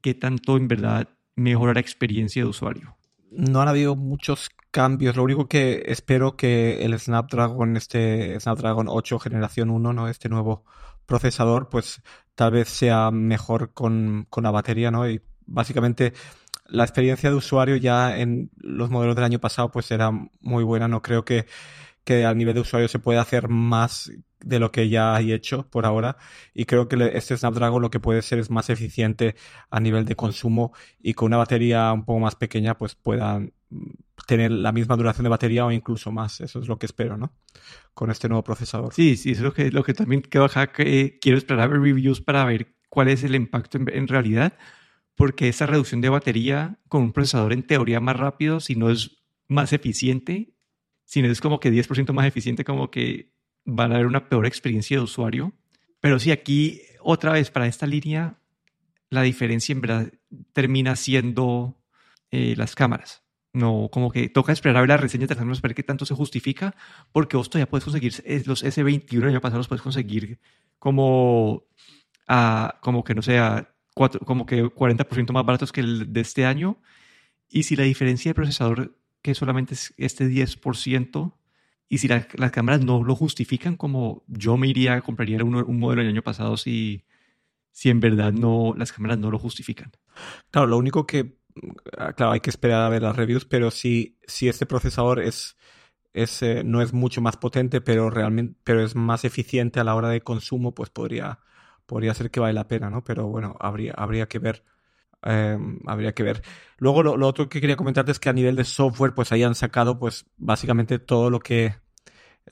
qué 0.00 0.14
tanto 0.14 0.56
en 0.56 0.66
verdad 0.66 1.08
mejora 1.36 1.74
la 1.74 1.80
experiencia 1.80 2.42
de 2.42 2.48
usuario 2.48 2.98
no 3.30 3.60
han 3.60 3.68
habido 3.68 3.96
muchos 3.96 4.50
cambios. 4.70 5.16
Lo 5.16 5.22
único 5.22 5.48
que 5.48 5.84
espero 5.86 6.36
que 6.36 6.84
el 6.84 6.98
Snapdragon, 6.98 7.76
este 7.76 8.38
Snapdragon 8.40 8.86
8 8.88 9.18
generación 9.18 9.70
1, 9.70 9.92
¿no? 9.92 10.08
Este 10.08 10.28
nuevo 10.28 10.64
procesador, 11.06 11.68
pues 11.68 12.02
tal 12.34 12.52
vez 12.52 12.68
sea 12.68 13.10
mejor 13.10 13.72
con, 13.72 14.26
con 14.30 14.44
la 14.44 14.50
batería, 14.50 14.90
¿no? 14.90 15.08
Y 15.08 15.22
básicamente 15.46 16.12
la 16.68 16.84
experiencia 16.84 17.30
de 17.30 17.36
usuario 17.36 17.76
ya 17.76 18.18
en 18.18 18.50
los 18.56 18.90
modelos 18.90 19.16
del 19.16 19.24
año 19.24 19.40
pasado 19.40 19.70
pues 19.70 19.90
era 19.90 20.10
muy 20.40 20.64
buena. 20.64 20.88
No 20.88 21.02
creo 21.02 21.24
que, 21.24 21.46
que 22.04 22.24
a 22.24 22.34
nivel 22.34 22.54
de 22.54 22.60
usuario 22.60 22.88
se 22.88 22.98
pueda 22.98 23.22
hacer 23.22 23.48
más 23.48 24.10
de 24.40 24.60
lo 24.60 24.70
que 24.70 24.88
ya 24.88 25.16
hay 25.16 25.32
hecho 25.32 25.68
por 25.68 25.84
ahora 25.84 26.16
y 26.54 26.64
creo 26.64 26.86
que 26.86 27.10
este 27.14 27.36
Snapdragon 27.36 27.82
lo 27.82 27.90
que 27.90 27.98
puede 27.98 28.22
ser 28.22 28.38
es 28.38 28.50
más 28.50 28.70
eficiente 28.70 29.34
a 29.68 29.80
nivel 29.80 30.04
de 30.04 30.14
consumo 30.14 30.72
y 31.00 31.14
con 31.14 31.26
una 31.26 31.38
batería 31.38 31.92
un 31.92 32.04
poco 32.04 32.20
más 32.20 32.36
pequeña 32.36 32.78
pues 32.78 32.94
puedan 32.94 33.52
tener 34.26 34.50
la 34.50 34.72
misma 34.72 34.96
duración 34.96 35.24
de 35.24 35.30
batería 35.30 35.66
o 35.66 35.72
incluso 35.72 36.12
más. 36.12 36.40
Eso 36.40 36.60
es 36.60 36.68
lo 36.68 36.78
que 36.78 36.86
espero, 36.86 37.16
¿no? 37.16 37.32
Con 37.94 38.10
este 38.10 38.28
nuevo 38.28 38.44
procesador. 38.44 38.92
Sí, 38.94 39.16
sí, 39.16 39.32
es 39.32 39.40
lo 39.40 39.52
que, 39.52 39.70
lo 39.70 39.82
que 39.82 39.94
también 39.94 40.22
quedo 40.22 40.44
acá, 40.44 40.72
que 40.72 41.18
quiero 41.20 41.38
esperar 41.38 41.64
a 41.64 41.66
ver 41.66 41.80
reviews 41.80 42.20
para 42.20 42.44
ver 42.44 42.74
cuál 42.88 43.08
es 43.08 43.24
el 43.24 43.34
impacto 43.34 43.78
en 43.78 44.08
realidad, 44.08 44.54
porque 45.18 45.48
esa 45.48 45.66
reducción 45.66 46.00
de 46.00 46.08
batería 46.08 46.78
con 46.88 47.02
un 47.02 47.12
procesador 47.12 47.52
en 47.52 47.64
teoría 47.64 47.98
más 47.98 48.16
rápido, 48.16 48.60
si 48.60 48.76
no 48.76 48.88
es 48.88 49.18
más 49.48 49.72
eficiente, 49.72 50.54
si 51.04 51.22
no 51.22 51.28
es 51.28 51.40
como 51.40 51.58
que 51.58 51.72
10% 51.72 52.12
más 52.12 52.24
eficiente, 52.24 52.64
como 52.64 52.92
que 52.92 53.34
van 53.64 53.90
a 53.90 53.96
haber 53.96 54.06
una 54.06 54.28
peor 54.28 54.46
experiencia 54.46 54.96
de 54.96 55.02
usuario. 55.02 55.52
Pero 56.00 56.20
sí, 56.20 56.30
aquí 56.30 56.82
otra 57.00 57.32
vez 57.32 57.50
para 57.50 57.66
esta 57.66 57.84
línea, 57.84 58.38
la 59.10 59.22
diferencia 59.22 59.72
en 59.72 59.80
verdad 59.80 60.12
termina 60.52 60.94
siendo 60.94 61.82
eh, 62.30 62.54
las 62.56 62.76
cámaras. 62.76 63.24
No, 63.52 63.88
como 63.90 64.12
que 64.12 64.28
toca 64.28 64.52
esperar 64.52 64.76
a 64.76 64.80
ver 64.82 64.90
las 64.90 65.00
reseñas 65.00 65.28
de 65.28 65.34
las 65.34 65.60
para 65.60 65.70
ver 65.70 65.74
qué 65.74 65.82
tanto 65.82 66.06
se 66.06 66.14
justifica, 66.14 66.76
porque 67.10 67.36
vos 67.36 67.50
todavía 67.50 67.68
puedes 67.68 67.82
conseguir 67.82 68.12
los 68.46 68.64
S21 68.64 69.22
el 69.22 69.28
año 69.30 69.40
pasado 69.40 69.58
los 69.58 69.66
puedes 69.66 69.82
conseguir 69.82 70.38
como, 70.78 71.64
a, 72.28 72.78
como 72.82 73.02
que 73.02 73.16
no 73.16 73.22
sea, 73.22 73.74
como 74.24 74.46
que 74.46 74.64
40% 74.64 75.32
más 75.32 75.44
baratos 75.44 75.72
que 75.72 75.80
el 75.80 76.12
de 76.12 76.20
este 76.20 76.46
año. 76.46 76.78
Y 77.48 77.64
si 77.64 77.76
la 77.76 77.84
diferencia 77.84 78.30
de 78.30 78.34
procesador, 78.34 78.96
que 79.22 79.34
solamente 79.34 79.74
es 79.74 79.94
este 79.96 80.28
10%, 80.28 81.34
y 81.88 81.98
si 81.98 82.08
las 82.08 82.26
cámaras 82.52 82.84
no 82.84 83.02
lo 83.02 83.16
justifican, 83.16 83.76
como 83.76 84.22
yo 84.28 84.56
me 84.56 84.68
iría, 84.68 85.00
compraría 85.00 85.42
un, 85.42 85.54
un 85.54 85.78
modelo 85.78 86.02
del 86.02 86.10
año 86.10 86.22
pasado 86.22 86.56
si, 86.58 87.04
si 87.78 87.90
en 87.90 88.00
verdad 88.00 88.32
no, 88.32 88.74
las 88.76 88.92
cámaras 88.92 89.18
no 89.18 89.30
lo 89.30 89.38
justifican. 89.38 89.92
Claro, 90.50 90.66
lo 90.66 90.76
único 90.76 91.06
que, 91.06 91.38
ah, 91.96 92.12
claro, 92.12 92.32
hay 92.32 92.40
que 92.40 92.50
esperar 92.50 92.82
a 92.82 92.88
ver 92.88 93.02
las 93.02 93.16
reviews, 93.16 93.44
pero 93.44 93.70
si, 93.70 94.18
si 94.26 94.48
este 94.48 94.66
procesador 94.66 95.20
es, 95.20 95.56
es 96.12 96.42
eh, 96.42 96.62
no 96.64 96.82
es 96.82 96.92
mucho 96.92 97.20
más 97.20 97.36
potente, 97.36 97.80
pero 97.80 98.10
realmente, 98.10 98.58
pero 98.64 98.84
es 98.84 98.94
más 98.94 99.24
eficiente 99.24 99.80
a 99.80 99.84
la 99.84 99.94
hora 99.94 100.08
de 100.08 100.20
consumo, 100.20 100.74
pues 100.74 100.90
podría, 100.90 101.40
podría 101.88 102.14
ser 102.14 102.30
que 102.30 102.40
vale 102.40 102.52
la 102.54 102.68
pena, 102.68 102.90
¿no? 102.90 103.02
Pero 103.04 103.28
bueno, 103.28 103.56
habría, 103.60 103.94
habría 103.96 104.28
que 104.28 104.38
ver. 104.38 104.64
Em, 105.22 105.80
habría 105.86 106.12
que 106.14 106.22
ver. 106.22 106.42
Luego 106.78 107.02
lo, 107.02 107.26
otro 107.26 107.48
que 107.48 107.60
quería 107.60 107.76
comentarte 107.76 108.12
es 108.12 108.20
que 108.20 108.28
a 108.30 108.32
nivel 108.34 108.56
de 108.56 108.64
software, 108.64 109.14
pues 109.14 109.32
hayan 109.32 109.54
sacado, 109.54 109.98
pues 109.98 110.26
básicamente 110.36 110.98
todo 111.00 111.30
lo 111.30 111.40
que 111.40 111.76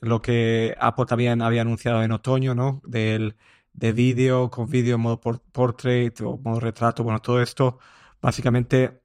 lo 0.01 0.21
que 0.21 0.75
Apple 0.79 1.05
también 1.05 1.41
había 1.41 1.61
anunciado 1.61 2.03
en 2.03 2.11
otoño, 2.11 2.55
¿no? 2.55 2.81
Del 2.85 3.37
de 3.73 3.93
vídeo 3.93 4.49
con 4.51 4.69
vídeo 4.69 4.95
en 4.95 5.01
modo 5.01 5.21
portrait 5.21 6.19
o 6.21 6.37
modo 6.39 6.59
retrato, 6.59 7.03
bueno, 7.03 7.21
todo 7.21 7.41
esto, 7.41 7.79
básicamente 8.21 9.01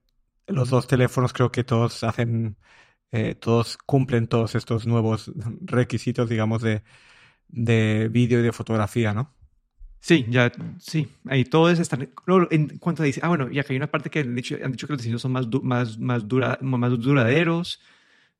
los 0.46 0.70
dos 0.70 0.86
teléfonos 0.86 1.32
creo 1.32 1.52
que 1.52 1.64
todos 1.64 2.04
hacen, 2.04 2.56
eh, 3.12 3.34
todos 3.36 3.78
cumplen 3.78 4.28
todos 4.28 4.54
estos 4.54 4.86
nuevos 4.86 5.32
requisitos, 5.62 6.28
digamos, 6.28 6.62
de, 6.62 6.82
de 7.48 8.08
vídeo 8.10 8.40
y 8.40 8.42
de 8.42 8.52
fotografía, 8.52 9.14
¿no? 9.14 9.34
Sí, 10.02 10.26
ya, 10.28 10.50
sí, 10.80 11.08
ahí 11.28 11.44
todos 11.44 11.78
están. 11.78 12.10
en 12.50 12.78
cuanto 12.78 13.04
a 13.04 13.06
dice, 13.06 13.20
ah, 13.22 13.28
bueno, 13.28 13.48
y 13.52 13.60
acá 13.60 13.68
hay 13.70 13.76
una 13.76 13.86
parte 13.88 14.10
que 14.10 14.18
han 14.18 14.34
dicho, 14.34 14.56
han 14.62 14.72
dicho 14.72 14.88
que 14.88 14.94
los 14.94 15.00
diseños 15.00 15.22
son 15.22 15.30
más, 15.30 15.46
más, 15.62 15.96
más, 15.96 16.26
dura, 16.26 16.58
más 16.60 16.98
duraderos, 16.98 17.80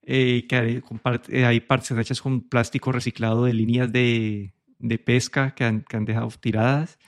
eh, 0.03 0.45
que 0.49 0.57
hay, 0.57 0.83
eh, 1.29 1.45
hay, 1.45 1.61
partes 1.61 1.97
hechas 1.97 2.21
con 2.21 2.41
plástico 2.49 2.91
reciclado 2.91 3.45
de 3.45 3.53
líneas 3.55 3.93
de, 3.93 4.53
de 4.81 4.99
pesca 4.99 5.55
que 5.55 5.63
han, 5.63 5.83
que 5.83 5.97
han, 5.97 6.05
dejado 6.05 6.29
tiradas. 6.41 6.99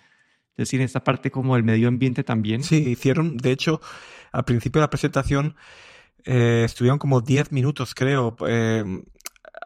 Es 0.53 0.69
decir, 0.69 0.81
esta 0.83 1.03
parte 1.03 1.33
como 1.33 1.57
el 1.57 1.65
medio 1.65 1.89
ambiente 1.89 2.23
también. 2.23 2.63
Sí, 2.63 2.77
hicieron, 2.91 3.37
de 3.37 3.51
hecho, 3.51 3.81
al 4.31 4.45
principio 4.45 4.81
de 4.81 4.85
la 4.85 4.91
presentación 4.91 5.57
eh, 6.25 6.63
estuvieron 6.65 7.01
como 7.01 7.21
10 7.23 7.51
minutos, 7.51 7.93
creo, 7.93 8.37
eh, 8.47 8.85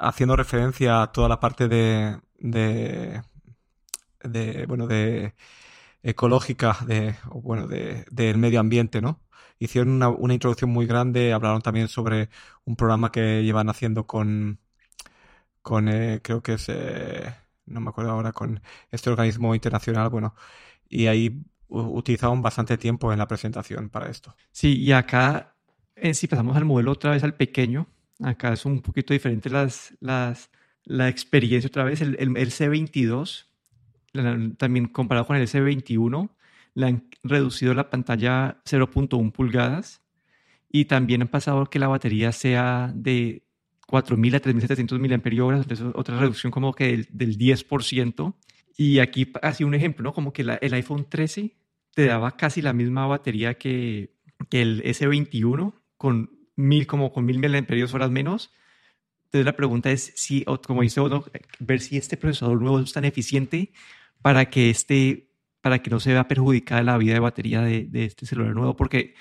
haciendo 0.00 0.34
referencia 0.34 1.02
a 1.02 1.12
toda 1.12 1.28
la 1.28 1.40
parte 1.40 1.68
de, 1.68 2.18
de, 2.38 3.20
de 4.22 4.66
bueno, 4.66 4.86
de 4.86 5.34
ecológica 6.02 6.78
de, 6.86 7.16
bueno, 7.32 7.66
del 7.66 8.38
medio 8.38 8.60
ambiente, 8.60 9.00
¿no? 9.00 9.20
Hicieron 9.58 9.90
una, 9.90 10.08
una, 10.08 10.34
introducción 10.34 10.70
muy 10.70 10.86
grande, 10.86 11.32
hablaron 11.32 11.62
también 11.62 11.88
sobre 11.88 12.30
un 12.64 12.76
programa 12.76 13.10
que 13.10 13.42
llevan 13.42 13.68
haciendo 13.68 14.06
con, 14.06 14.60
con 15.62 15.88
eh, 15.88 16.20
creo 16.22 16.42
que 16.42 16.54
es, 16.54 16.66
eh, 16.68 17.34
no 17.66 17.80
me 17.80 17.90
acuerdo 17.90 18.12
ahora, 18.12 18.32
con 18.32 18.62
este 18.90 19.10
organismo 19.10 19.54
internacional, 19.54 20.10
bueno, 20.10 20.34
y 20.88 21.06
ahí 21.06 21.44
utilizaron 21.68 22.40
bastante 22.40 22.78
tiempo 22.78 23.12
en 23.12 23.18
la 23.18 23.28
presentación 23.28 23.90
para 23.90 24.08
esto. 24.08 24.34
Sí, 24.52 24.78
y 24.80 24.92
acá, 24.92 25.56
eh, 25.96 26.14
si 26.14 26.28
pasamos 26.28 26.56
al 26.56 26.64
modelo 26.64 26.92
otra 26.92 27.10
vez 27.10 27.24
al 27.24 27.34
pequeño, 27.34 27.88
acá 28.22 28.52
es 28.52 28.64
un 28.64 28.80
poquito 28.80 29.12
diferente 29.12 29.50
las, 29.50 29.94
las, 30.00 30.50
la 30.84 31.08
experiencia 31.08 31.68
otra 31.68 31.84
vez, 31.84 32.00
el, 32.00 32.16
el, 32.20 32.36
el 32.36 32.50
C22 32.50 33.48
también 34.56 34.88
comparado 34.88 35.26
con 35.26 35.36
el 35.36 35.46
S21, 35.46 36.30
le 36.74 36.86
han 36.86 37.08
reducido 37.22 37.74
la 37.74 37.90
pantalla 37.90 38.60
0.1 38.64 39.32
pulgadas 39.32 40.02
y 40.70 40.84
también 40.84 41.22
han 41.22 41.28
pasado 41.28 41.66
que 41.66 41.78
la 41.78 41.88
batería 41.88 42.32
sea 42.32 42.92
de 42.94 43.42
4.000 43.88 44.34
a 44.36 44.42
3.700 44.42 44.98
mAh, 44.98 45.90
otra 45.94 46.18
reducción 46.18 46.52
como 46.52 46.74
que 46.74 47.06
del, 47.10 47.38
10%. 47.38 48.34
Y 48.76 48.98
aquí 49.00 49.32
así 49.42 49.64
un 49.64 49.74
ejemplo, 49.74 50.04
¿no? 50.04 50.12
Como 50.12 50.32
que 50.32 50.42
el 50.42 50.74
iPhone 50.74 51.06
13 51.08 51.56
te 51.94 52.06
daba 52.06 52.36
casi 52.36 52.62
la 52.62 52.72
misma 52.72 53.06
batería 53.06 53.54
que, 53.54 54.14
que 54.50 54.62
el 54.62 54.84
S21 54.84 55.72
con 55.96 56.30
mil 56.54 56.86
como 56.86 57.12
con 57.12 57.24
mil 57.24 57.44
horas 57.92 58.10
menos. 58.10 58.52
Entonces 59.28 59.44
la 59.44 59.56
pregunta 59.56 59.90
es 59.90 60.12
si, 60.16 60.44
como 60.66 60.80
dice 60.80 61.02
uno, 61.02 61.22
ver 61.58 61.80
si 61.80 61.98
este 61.98 62.16
procesador 62.16 62.62
nuevo 62.62 62.80
es 62.80 62.92
tan 62.94 63.04
eficiente 63.04 63.72
para 64.22 64.48
que, 64.48 64.70
este, 64.70 65.30
para 65.60 65.82
que 65.82 65.90
no 65.90 66.00
se 66.00 66.12
vea 66.12 66.26
perjudicada 66.26 66.82
la 66.82 66.96
vida 66.96 67.12
de 67.12 67.20
batería 67.20 67.60
de, 67.60 67.88
este 67.92 68.24
celular 68.24 68.54
nuevo, 68.54 68.74
porque 68.74 69.14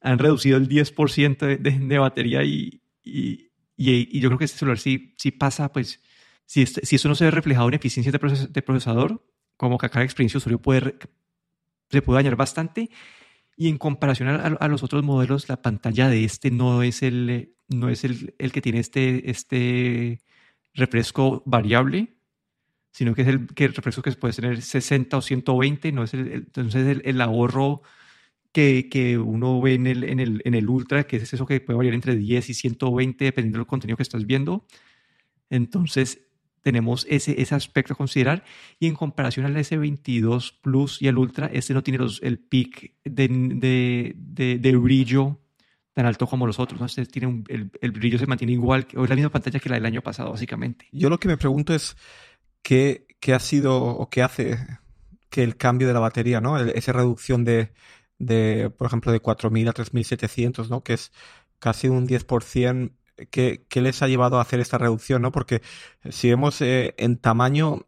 han 0.00 0.20
reducido 0.20 0.58
el 0.58 0.68
10% 0.68 1.38
de, 1.38 1.56
de, 1.56 1.98
batería 1.98 2.44
y, 2.44 2.82
y, 3.02 3.50
y, 3.76 4.20
yo 4.20 4.28
creo 4.28 4.38
que 4.38 4.44
este 4.44 4.58
celular 4.58 4.78
sí, 4.78 5.16
sí 5.18 5.32
pasa, 5.32 5.72
pues, 5.72 6.00
si, 6.46 6.62
este, 6.62 6.86
si 6.86 6.94
eso 6.94 7.08
no 7.08 7.16
se 7.16 7.24
ve 7.24 7.32
reflejado 7.32 7.66
en 7.66 7.74
eficiencia 7.74 8.12
de, 8.12 8.62
procesador, 8.62 9.26
como 9.56 9.76
que 9.76 9.86
acá 9.86 9.98
la 9.98 10.04
experiencia 10.04 10.36
de 10.36 10.38
usuario 10.38 10.62
puede, 10.62 10.96
se 11.90 12.00
puede 12.00 12.18
dañar 12.18 12.36
bastante. 12.36 12.90
Y 13.60 13.68
en 13.68 13.76
comparación 13.76 14.28
a, 14.28 14.34
a, 14.36 14.68
los 14.68 14.84
otros 14.84 15.02
modelos, 15.02 15.48
la 15.48 15.60
pantalla 15.60 16.08
de 16.08 16.22
este 16.22 16.52
no 16.52 16.84
es 16.84 17.02
el, 17.02 17.56
no 17.66 17.88
es 17.88 18.04
el, 18.04 18.32
el 18.38 18.52
que 18.52 18.62
tiene 18.62 18.78
este, 18.78 19.28
este 19.30 20.20
refresco 20.74 21.42
variable, 21.44 22.14
sino 22.92 23.16
que 23.16 23.22
es 23.22 23.28
el, 23.28 23.48
que 23.48 23.64
el 23.64 23.74
refresco 23.74 24.00
que 24.00 24.12
puede 24.12 24.32
tener 24.32 24.62
60 24.62 25.16
o 25.16 25.22
120, 25.22 25.90
no 25.90 26.04
es 26.04 26.14
el, 26.14 26.32
entonces 26.32 27.00
el, 27.02 27.20
ahorro 27.20 27.82
que, 28.52 28.88
que, 28.88 29.18
uno 29.18 29.60
ve 29.60 29.74
en 29.74 29.88
el, 29.88 30.04
en, 30.04 30.20
el, 30.20 30.40
en 30.44 30.54
el 30.54 30.68
Ultra, 30.68 31.02
que 31.08 31.16
es 31.16 31.32
eso 31.32 31.44
que 31.44 31.60
puede 31.60 31.78
variar 31.78 31.94
entre 31.94 32.14
10 32.14 32.50
y 32.50 32.54
120 32.54 33.24
dependiendo 33.24 33.58
del 33.58 33.66
contenido 33.66 33.96
que 33.96 34.04
estás 34.04 34.24
viendo. 34.24 34.66
Entonces 35.50 36.27
tenemos 36.68 37.06
ese, 37.08 37.40
ese 37.40 37.54
aspecto 37.54 37.94
a 37.94 37.96
considerar 37.96 38.44
y 38.78 38.88
en 38.88 38.94
comparación 38.94 39.46
al 39.46 39.56
S22 39.56 40.52
Plus 40.60 41.00
y 41.00 41.08
al 41.08 41.16
Ultra, 41.16 41.46
este 41.50 41.72
no 41.72 41.82
tiene 41.82 41.96
los, 41.96 42.22
el 42.22 42.38
peak 42.38 42.92
de, 43.06 44.14
de, 44.14 44.58
de, 44.58 44.76
brillo 44.76 45.40
tan 45.94 46.04
alto 46.04 46.26
como 46.26 46.46
los 46.46 46.58
otros. 46.58 46.78
¿no? 46.78 46.84
Este 46.84 47.06
tiene 47.06 47.42
el, 47.48 47.70
el, 47.80 47.92
brillo 47.92 48.18
se 48.18 48.26
mantiene 48.26 48.52
igual, 48.52 48.86
o 48.96 49.04
es 49.04 49.08
la 49.08 49.16
misma 49.16 49.30
pantalla 49.30 49.58
que 49.58 49.70
la 49.70 49.76
del 49.76 49.86
año 49.86 50.02
pasado, 50.02 50.30
básicamente. 50.30 50.86
Yo 50.92 51.08
lo 51.08 51.18
que 51.18 51.28
me 51.28 51.38
pregunto 51.38 51.74
es, 51.74 51.96
¿qué, 52.60 53.06
qué 53.18 53.32
ha 53.32 53.40
sido 53.40 53.82
o 53.82 54.10
qué 54.10 54.22
hace 54.22 54.58
que 55.30 55.42
el 55.42 55.56
cambio 55.56 55.88
de 55.88 55.94
la 55.94 56.00
batería, 56.00 56.42
¿no? 56.42 56.58
esa 56.58 56.92
reducción 56.92 57.44
de, 57.44 57.72
de, 58.18 58.68
por 58.76 58.88
ejemplo, 58.88 59.10
de 59.10 59.22
4.000 59.22 59.70
a 59.70 59.72
3.700, 59.72 60.68
¿no? 60.68 60.82
Que 60.82 60.92
es 60.92 61.12
casi 61.60 61.88
un 61.88 62.06
10%. 62.06 62.92
¿Qué, 63.30 63.66
¿Qué, 63.68 63.80
les 63.80 64.02
ha 64.02 64.08
llevado 64.08 64.38
a 64.38 64.42
hacer 64.42 64.60
esta 64.60 64.78
reducción, 64.78 65.22
no? 65.22 65.32
Porque 65.32 65.62
si 66.10 66.30
vemos 66.30 66.60
eh, 66.62 66.94
en 66.98 67.18
tamaño, 67.18 67.86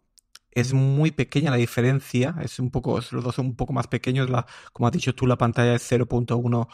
es 0.52 0.72
muy 0.72 1.10
pequeña 1.12 1.50
la 1.50 1.56
diferencia. 1.56 2.36
Es 2.42 2.58
un 2.58 2.70
poco, 2.70 3.00
los 3.10 3.24
dos 3.24 3.34
son 3.34 3.46
un 3.46 3.56
poco 3.56 3.72
más 3.72 3.86
pequeños. 3.86 4.30
La, 4.30 4.46
como 4.72 4.86
has 4.88 4.92
dicho 4.92 5.14
tú, 5.14 5.26
la 5.26 5.38
pantalla 5.38 5.74
es 5.74 5.90
0.1 5.90 6.68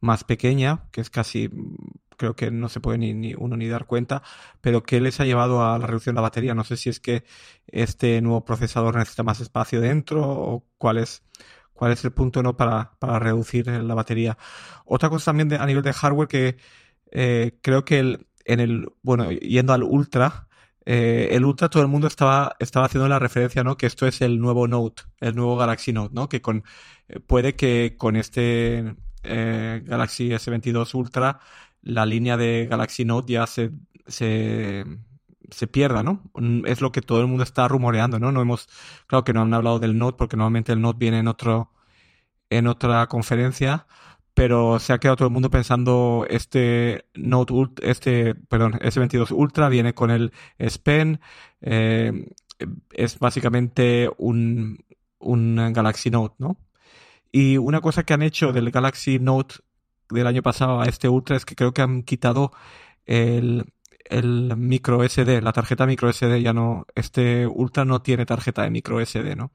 más 0.00 0.24
pequeña, 0.24 0.88
que 0.92 1.00
es 1.00 1.10
casi 1.10 1.50
creo 2.18 2.36
que 2.36 2.50
no 2.50 2.68
se 2.68 2.80
puede 2.80 2.98
ni, 2.98 3.34
uno 3.34 3.56
ni 3.56 3.68
dar 3.68 3.86
cuenta, 3.86 4.22
pero 4.60 4.82
¿qué 4.82 5.00
les 5.00 5.20
ha 5.20 5.24
llevado 5.24 5.64
a 5.64 5.78
la 5.78 5.86
reducción 5.86 6.14
de 6.14 6.18
la 6.18 6.22
batería? 6.22 6.54
No 6.54 6.64
sé 6.64 6.76
si 6.76 6.90
es 6.90 7.00
que 7.00 7.24
este 7.68 8.20
nuevo 8.20 8.44
procesador 8.44 8.96
necesita 8.96 9.22
más 9.22 9.40
espacio 9.40 9.80
dentro 9.80 10.22
o 10.28 10.66
cuál 10.78 10.98
es, 10.98 11.22
cuál 11.72 11.92
es 11.92 12.04
el 12.04 12.12
punto 12.12 12.42
no 12.42 12.56
para, 12.56 12.92
para 12.98 13.18
reducir 13.20 13.68
la 13.68 13.94
batería. 13.94 14.36
Otra 14.84 15.08
cosa 15.08 15.26
también 15.26 15.52
a 15.54 15.64
nivel 15.66 15.82
de 15.82 15.92
hardware 15.92 16.28
que 16.28 16.56
eh, 17.10 17.58
creo 17.62 17.84
que 17.84 17.98
el, 17.98 18.26
en 18.44 18.60
el, 18.60 18.88
bueno, 19.02 19.30
yendo 19.30 19.72
al 19.72 19.82
Ultra, 19.82 20.48
eh, 20.84 21.28
el 21.32 21.44
Ultra 21.44 21.68
todo 21.68 21.82
el 21.82 21.88
mundo 21.88 22.06
estaba, 22.06 22.56
estaba 22.58 22.86
haciendo 22.86 23.08
la 23.08 23.18
referencia, 23.18 23.64
¿no? 23.64 23.76
Que 23.76 23.86
esto 23.86 24.06
es 24.06 24.20
el 24.22 24.40
nuevo 24.40 24.68
Note, 24.68 25.02
el 25.20 25.34
nuevo 25.36 25.56
Galaxy 25.56 25.92
Note, 25.92 26.14
¿no? 26.14 26.28
Que 26.28 26.40
con, 26.42 26.64
eh, 27.08 27.20
puede 27.20 27.56
que 27.56 27.96
con 27.98 28.16
este 28.16 28.94
Galaxy 29.22 30.30
S22 30.30 30.94
Ultra 30.94 31.40
la 31.82 32.06
línea 32.06 32.36
de 32.36 32.66
Galaxy 32.70 33.04
Note 33.04 33.32
ya 33.32 33.46
se, 33.46 33.70
se, 34.06 34.84
se, 35.50 35.66
pierda, 35.66 36.02
¿no? 36.02 36.22
Es 36.66 36.80
lo 36.80 36.92
que 36.92 37.02
todo 37.02 37.20
el 37.20 37.26
mundo 37.26 37.42
está 37.44 37.68
rumoreando, 37.68 38.18
¿no? 38.18 38.32
No 38.32 38.42
hemos, 38.42 38.68
claro 39.06 39.24
que 39.24 39.32
no 39.32 39.42
han 39.42 39.54
hablado 39.54 39.78
del 39.78 39.98
Note 39.98 40.16
porque 40.18 40.36
normalmente 40.36 40.72
el 40.72 40.80
Note 40.80 40.98
viene 40.98 41.18
en 41.20 41.28
otro, 41.28 41.72
en 42.50 42.66
otra 42.66 43.06
conferencia, 43.08 43.86
pero 44.38 44.78
se 44.78 44.92
ha 44.92 44.98
quedado 44.98 45.16
todo 45.16 45.28
el 45.28 45.34
mundo 45.34 45.50
pensando 45.50 46.24
este 46.30 47.06
Note 47.14 47.54
este, 47.82 48.36
perdón, 48.36 48.74
S22 48.74 49.32
Ultra 49.32 49.68
viene 49.68 49.94
con 49.94 50.12
el 50.12 50.32
S 50.58 50.78
Pen, 50.78 51.20
eh, 51.60 52.28
es 52.92 53.18
básicamente 53.18 54.08
un, 54.16 54.84
un 55.18 55.72
Galaxy 55.72 56.10
Note, 56.10 56.36
¿no? 56.38 56.56
Y 57.32 57.56
una 57.56 57.80
cosa 57.80 58.04
que 58.04 58.14
han 58.14 58.22
hecho 58.22 58.52
del 58.52 58.70
Galaxy 58.70 59.18
Note 59.18 59.56
del 60.08 60.26
año 60.26 60.42
pasado 60.42 60.80
a 60.80 60.84
este 60.84 61.08
Ultra 61.08 61.36
es 61.36 61.44
que 61.44 61.56
creo 61.56 61.74
que 61.74 61.82
han 61.82 62.04
quitado 62.04 62.52
el, 63.06 63.64
el 64.04 64.56
micro 64.56 65.02
SD, 65.06 65.42
la 65.42 65.52
tarjeta 65.52 65.84
micro 65.84 66.12
SD 66.12 66.42
ya 66.42 66.52
no, 66.52 66.86
este 66.94 67.48
Ultra 67.48 67.84
no 67.84 68.02
tiene 68.02 68.24
tarjeta 68.24 68.62
de 68.62 68.70
micro 68.70 69.04
SD, 69.04 69.34
¿no? 69.34 69.50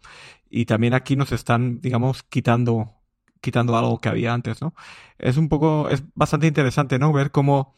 Y 0.50 0.66
también 0.66 0.94
aquí 0.94 1.16
nos 1.16 1.32
están, 1.32 1.80
digamos, 1.80 2.24
quitando, 2.24 3.03
quitando 3.44 3.78
algo 3.78 4.00
que 4.00 4.10
había 4.10 4.34
antes, 4.34 4.62
¿no? 4.62 4.74
Es 5.20 5.36
un 5.38 5.50
poco, 5.50 5.90
es 5.90 6.04
bastante 6.16 6.48
interesante, 6.48 6.98
¿no? 6.98 7.12
Ver 7.12 7.32
cómo 7.32 7.76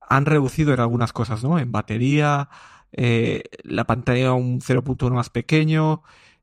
han 0.00 0.26
reducido 0.26 0.74
en 0.74 0.80
algunas 0.80 1.12
cosas, 1.12 1.44
¿no? 1.44 1.58
En 1.60 1.70
batería, 1.70 2.48
eh, 2.92 3.44
la 3.62 3.84
pantalla 3.84 4.32
un 4.34 4.60
0.1 4.60 5.14
más 5.14 5.30
pequeño, 5.30 6.02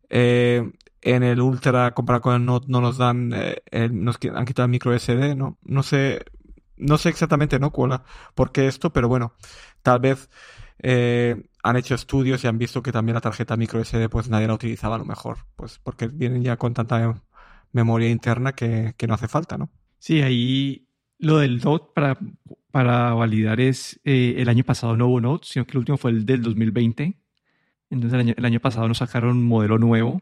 eh, 0.09 0.71
en 1.01 1.23
el 1.23 1.41
Ultra 1.41 1.93
comparado 1.93 2.21
con 2.21 2.35
el 2.35 2.45
Note 2.45 2.67
no 2.69 2.79
nos 2.79 2.97
dan, 2.97 3.33
eh, 3.35 3.89
nos 3.91 4.17
han 4.33 4.45
quitado 4.45 4.65
el 4.65 4.71
micro 4.71 4.93
SD, 4.97 5.35
¿no? 5.35 5.57
No 5.63 5.83
sé, 5.83 6.23
no 6.77 6.97
sé 6.97 7.09
exactamente, 7.09 7.59
¿no? 7.59 7.71
Cuál, 7.71 8.01
por 8.33 8.51
qué 8.53 8.67
esto, 8.67 8.93
pero 8.93 9.09
bueno, 9.09 9.33
tal 9.81 9.99
vez 9.99 10.29
eh, 10.79 11.35
han 11.63 11.75
hecho 11.75 11.95
estudios 11.95 12.43
y 12.43 12.47
han 12.47 12.57
visto 12.57 12.81
que 12.81 12.91
también 12.91 13.15
la 13.15 13.21
tarjeta 13.21 13.57
micro 13.57 13.83
SD 13.83 14.09
pues 14.09 14.29
nadie 14.29 14.47
la 14.47 14.55
utilizaba 14.55 14.95
a 14.95 14.99
lo 14.99 15.05
mejor, 15.05 15.39
pues 15.55 15.79
porque 15.79 16.07
vienen 16.07 16.43
ya 16.43 16.57
con 16.57 16.73
tanta 16.73 17.21
memoria 17.73 18.09
interna 18.09 18.53
que, 18.53 18.93
que 18.97 19.07
no 19.07 19.13
hace 19.13 19.27
falta, 19.27 19.57
¿no? 19.57 19.69
Sí, 19.99 20.21
ahí 20.21 20.87
lo 21.19 21.37
del 21.37 21.59
Note 21.59 21.91
para, 21.93 22.17
para 22.71 23.13
validar 23.13 23.59
es 23.59 23.99
eh, 24.03 24.35
el 24.37 24.49
año 24.49 24.63
pasado 24.63 24.97
no 24.97 25.07
hubo 25.07 25.21
Note, 25.21 25.47
sino 25.49 25.65
que 25.65 25.73
el 25.73 25.79
último 25.79 25.97
fue 25.97 26.11
el 26.11 26.25
del 26.25 26.41
2020. 26.41 27.17
Entonces 27.89 28.13
el 28.13 28.19
año, 28.19 28.33
el 28.37 28.45
año 28.45 28.59
pasado 28.59 28.87
nos 28.87 28.99
sacaron 28.99 29.37
un 29.37 29.43
modelo 29.43 29.77
nuevo 29.77 30.21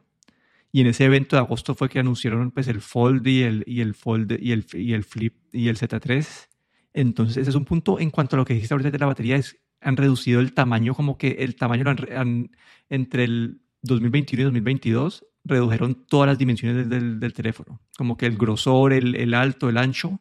y 0.71 0.81
en 0.81 0.87
ese 0.87 1.05
evento 1.05 1.35
de 1.35 1.41
agosto 1.41 1.73
fue 1.73 1.89
que 1.89 1.99
anunciaron 1.99 2.51
pues, 2.51 2.67
el 2.67 2.81
Fold 2.81 3.25
y 3.27 3.43
el, 3.43 3.63
y 3.65 3.81
el 3.81 3.95
Fold 3.95 4.37
y 4.39 4.51
el, 4.51 4.65
y 4.73 4.93
el 4.93 5.03
Flip 5.03 5.35
y 5.51 5.67
el 5.67 5.77
Z3. 5.77 6.47
Entonces, 6.93 7.37
ese 7.37 7.49
es 7.49 7.55
un 7.55 7.65
punto 7.65 7.99
en 7.99 8.11
cuanto 8.11 8.35
a 8.35 8.37
lo 8.37 8.45
que 8.45 8.53
dijiste 8.53 8.73
ahorita 8.73 8.91
de 8.91 8.99
la 8.99 9.05
batería, 9.05 9.35
es 9.35 9.57
han 9.81 9.95
reducido 9.95 10.41
el 10.41 10.53
tamaño, 10.53 10.93
como 10.93 11.17
que 11.17 11.37
el 11.39 11.55
tamaño 11.55 11.85
han, 11.87 12.51
entre 12.89 13.23
el 13.23 13.61
2021 13.83 14.41
y 14.41 14.45
2022 14.45 15.25
redujeron 15.49 16.05
todas 16.07 16.27
las 16.27 16.37
dimensiones 16.37 16.89
del, 16.89 17.19
del, 17.19 17.33
teléfono, 17.33 17.81
como 17.97 18.15
que 18.15 18.25
el 18.25 18.37
grosor, 18.37 18.93
el, 18.93 19.15
el, 19.15 19.33
alto, 19.33 19.69
el 19.69 19.77
ancho. 19.77 20.19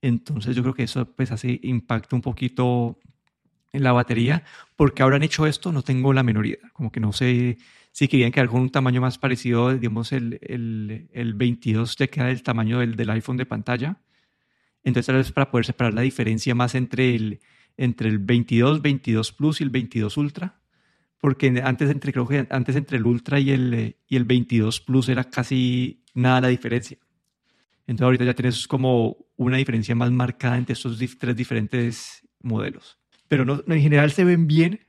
Entonces 0.00 0.56
yo 0.56 0.62
creo 0.62 0.74
que 0.74 0.82
eso 0.84 1.04
pues 1.04 1.30
hace 1.30 1.60
impacto 1.62 2.16
un 2.16 2.22
poquito 2.22 2.98
en 3.72 3.82
la 3.82 3.92
batería. 3.92 4.44
porque 4.76 5.02
han 5.02 5.22
hecho 5.22 5.46
esto? 5.46 5.72
No 5.72 5.82
tengo 5.82 6.12
la 6.12 6.22
menor 6.22 6.46
idea. 6.46 6.70
Como 6.72 6.90
que 6.90 7.00
no 7.00 7.12
sé 7.12 7.58
si 7.92 8.08
querían 8.08 8.32
quedar 8.32 8.48
con 8.48 8.62
un 8.62 8.70
tamaño 8.70 9.00
más 9.00 9.18
parecido, 9.18 9.72
digamos, 9.74 10.12
el, 10.12 10.38
el, 10.42 11.08
el 11.12 11.34
22 11.34 11.96
te 11.96 12.08
queda 12.08 12.26
del 12.26 12.42
tamaño 12.42 12.78
del, 12.78 12.96
del, 12.96 13.10
iPhone 13.10 13.36
de 13.36 13.46
pantalla. 13.46 13.98
Entonces, 14.82 15.14
vez 15.14 15.32
para 15.32 15.50
poder 15.50 15.66
separar 15.66 15.94
la 15.94 16.00
diferencia 16.00 16.54
más 16.54 16.74
entre 16.74 17.14
el, 17.14 17.40
entre 17.76 18.08
el 18.08 18.18
22, 18.18 18.82
22 18.82 19.32
Plus 19.32 19.60
y 19.60 19.64
el 19.64 19.70
22 19.70 20.16
Ultra, 20.16 20.61
porque 21.22 21.62
antes 21.62 21.88
entre, 21.88 22.12
creo 22.12 22.26
que 22.26 22.48
antes 22.50 22.74
entre 22.74 22.98
el 22.98 23.06
Ultra 23.06 23.38
y 23.38 23.52
el, 23.52 23.96
y 24.08 24.16
el 24.16 24.24
22 24.24 24.80
Plus 24.80 25.08
era 25.08 25.22
casi 25.22 26.02
nada 26.14 26.40
la 26.40 26.48
diferencia. 26.48 26.98
Entonces 27.86 28.02
ahorita 28.02 28.24
ya 28.24 28.34
tienes 28.34 28.66
como 28.66 29.18
una 29.36 29.56
diferencia 29.56 29.94
más 29.94 30.10
marcada 30.10 30.58
entre 30.58 30.72
estos 30.72 30.98
tres 31.20 31.36
diferentes 31.36 32.28
modelos. 32.40 32.98
Pero 33.28 33.44
no, 33.44 33.62
en 33.64 33.80
general 33.80 34.10
se 34.10 34.24
ven 34.24 34.48
bien. 34.48 34.80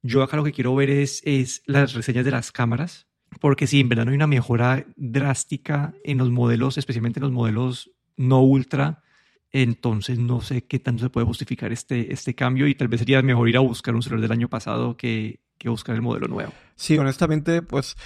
Yo 0.00 0.22
acá 0.22 0.36
lo 0.36 0.44
que 0.44 0.52
quiero 0.52 0.76
ver 0.76 0.90
es, 0.90 1.22
es 1.24 1.64
las 1.66 1.92
reseñas 1.92 2.24
de 2.24 2.30
las 2.30 2.52
cámaras, 2.52 3.08
porque 3.40 3.66
si 3.66 3.80
en 3.80 3.88
verdad 3.88 4.04
no 4.04 4.12
hay 4.12 4.16
una 4.16 4.28
mejora 4.28 4.86
drástica 4.94 5.92
en 6.04 6.18
los 6.18 6.30
modelos, 6.30 6.78
especialmente 6.78 7.18
en 7.18 7.24
los 7.24 7.32
modelos 7.32 7.90
no 8.16 8.42
ultra, 8.42 9.02
entonces 9.50 10.20
no 10.20 10.40
sé 10.40 10.62
qué 10.62 10.78
tanto 10.78 11.02
se 11.02 11.10
puede 11.10 11.26
justificar 11.26 11.72
este, 11.72 12.12
este 12.12 12.36
cambio 12.36 12.68
y 12.68 12.76
tal 12.76 12.86
vez 12.86 13.00
sería 13.00 13.22
mejor 13.22 13.48
ir 13.48 13.56
a 13.56 13.60
buscar 13.60 13.96
un 13.96 14.02
celular 14.02 14.22
del 14.22 14.32
año 14.38 14.48
pasado 14.48 14.96
que, 14.96 15.40
que 15.60 15.68
buscar 15.68 15.94
el 15.94 16.02
modelo 16.02 16.26
nuevo. 16.26 16.52
Sí, 16.74 16.98
honestamente, 16.98 17.62
pues 17.62 17.96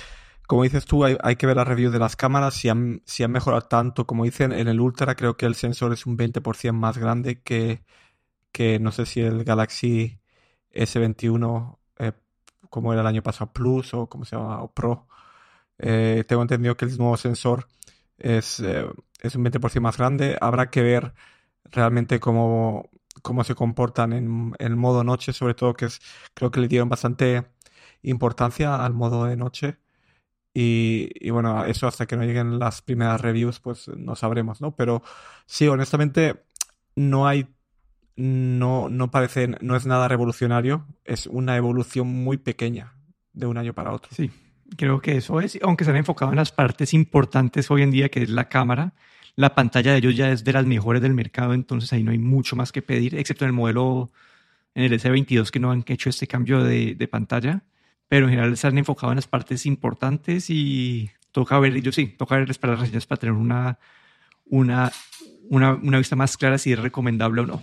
como 0.46 0.64
dices 0.64 0.84
tú, 0.84 1.04
hay, 1.04 1.37
que 1.37 1.46
ver 1.46 1.56
la 1.56 1.64
review 1.64 1.90
de 1.90 1.99
las 1.99 2.16
cámaras, 2.16 2.54
si 2.54 2.68
han, 2.68 3.00
si 3.06 3.23
han 3.23 3.32
mejorado 3.32 3.62
tanto, 3.62 4.06
como 4.06 4.25
dicen, 4.25 4.52
en 4.52 4.68
el 4.68 4.80
Ultra 4.80 5.14
creo 5.14 5.37
que 5.37 5.46
el 5.46 5.54
sensor 5.54 5.92
es 5.92 6.04
un 6.04 6.18
20% 6.18 6.73
más 6.73 6.99
grande 6.99 7.40
que, 7.40 7.82
que 8.52 8.78
no 8.78 8.92
sé 8.92 9.06
si 9.06 9.20
el 9.20 9.44
Galaxy 9.44 10.18
S21, 10.73 11.78
eh, 11.99 12.12
como 12.68 12.92
era 12.92 13.02
el 13.02 13.06
año 13.06 13.23
pasado, 13.23 13.52
Plus 13.52 13.94
o 13.94 14.08
como 14.08 14.25
se 14.25 14.37
llama, 14.37 14.62
o 14.62 14.73
Pro. 14.73 15.06
Eh, 15.78 16.25
tengo 16.28 16.42
entendido 16.42 16.76
que 16.76 16.84
el 16.87 16.99
nuevo 16.99 17.16
sensor 17.16 17.68
es, 18.18 18.61
eh, 18.61 18.87
es 19.20 19.37
un 19.37 19.44
20% 19.44 19.80
más 19.80 19.96
grande. 19.96 20.37
Habrá 20.40 20.70
que 20.70 20.82
ver 20.82 21.14
realmente 21.64 22.20
cómo, 22.20 22.90
cómo 23.25 23.43
se 23.43 23.54
comportan 23.54 24.12
en, 24.12 24.52
el 24.59 24.76
modo 24.76 25.02
noche, 25.02 25.33
sobre 25.33 25.54
todo 25.54 25.73
que 25.73 25.87
es, 25.87 25.99
creo 26.35 26.50
que 26.50 26.61
le 26.61 26.69
dieron 26.69 26.90
bastante 26.90 27.47
importancia 28.02 28.85
al 28.85 28.93
modo 28.93 29.25
de 29.25 29.35
noche. 29.35 29.78
Y, 30.52 31.31
bueno, 31.31 31.64
eso 31.64 31.88
hasta 31.88 32.07
que 32.07 32.16
no 32.16 32.23
lleguen 32.23 32.59
las 32.59 32.83
primeras 32.83 33.23
reviews, 33.23 33.61
pues 33.61 33.88
no 33.88 34.14
sabremos, 34.14 34.61
¿no? 34.61 34.76
Pero 34.76 35.02
sí, 35.47 35.66
honestamente, 35.66 36.45
no 36.97 37.26
hay, 37.26 37.49
no, 38.14 38.90
no 38.90 39.11
parece, 39.11 39.49
no 39.61 39.75
es 39.75 39.87
nada 39.87 40.07
revolucionario, 40.07 40.87
es 41.04 41.26
una 41.26 41.57
evolución 41.57 42.07
muy 42.07 42.37
pequeña 42.37 42.93
de 43.33 43.47
un 43.47 43.57
año 43.57 43.73
para 43.73 43.93
otro. 43.93 44.11
Sí, 44.14 44.31
creo 44.76 45.00
que 45.00 45.16
eso 45.16 45.40
es, 45.40 45.59
aunque 45.62 45.85
se 45.85 45.90
han 45.90 45.97
enfocado 45.97 46.31
en 46.31 46.37
las 46.37 46.52
partes 46.52 46.93
importantes 46.93 47.71
hoy 47.71 47.83
en 47.83 47.90
día, 47.90 48.11
que 48.11 48.23
es 48.23 48.28
la 48.28 48.50
cámara, 48.50 48.93
la 49.37 49.55
pantalla 49.55 49.93
de 49.93 49.99
ellos 49.99 50.17
ya 50.17 50.31
es 50.31 50.45
de 50.45 50.53
las 50.53 50.67
mejores 50.67 51.03
del 51.03 51.14
mercado, 51.14 51.55
entonces 51.55 51.93
ahí 51.93 52.03
no 52.03 52.12
hay 52.12 52.19
mucho 52.19 52.57
más 52.57 52.73
que 52.73 52.83
pedir, 52.83 53.14
excepto 53.17 53.45
en 53.45 53.50
el 53.50 53.55
modelo, 53.55 54.12
en 54.75 54.85
el 54.85 55.00
S22 55.00 55.50
que 55.50 55.61
no 55.61 55.71
han 55.71 55.85
hecho 55.87 56.11
este 56.11 56.26
cambio 56.26 56.62
de, 56.62 56.95
de 56.95 57.09
pantalla 57.09 57.62
pero 58.09 58.26
en 58.26 58.31
general 58.31 58.57
se 58.57 58.67
han 58.67 58.79
enfocado 58.79 59.12
en 59.12 59.17
las 59.17 59.26
partes 59.26 59.67
importantes 59.67 60.50
y 60.50 61.11
toca 61.33 61.59
ver, 61.59 61.81
yo 61.81 61.93
sí, 61.93 62.07
toca 62.07 62.37
ver 62.37 62.57
para 62.59 62.75
las 62.75 62.83
reseñas 62.83 63.07
para 63.07 63.19
tener 63.19 63.35
una, 63.35 63.79
una, 64.47 64.93
una, 65.49 65.75
una, 65.75 65.99
vista 65.99 66.17
más 66.17 66.37
clara 66.37 66.59
si 66.59 66.73
es 66.73 66.79
recomendable 66.79 67.41
o 67.43 67.47
no. 67.47 67.62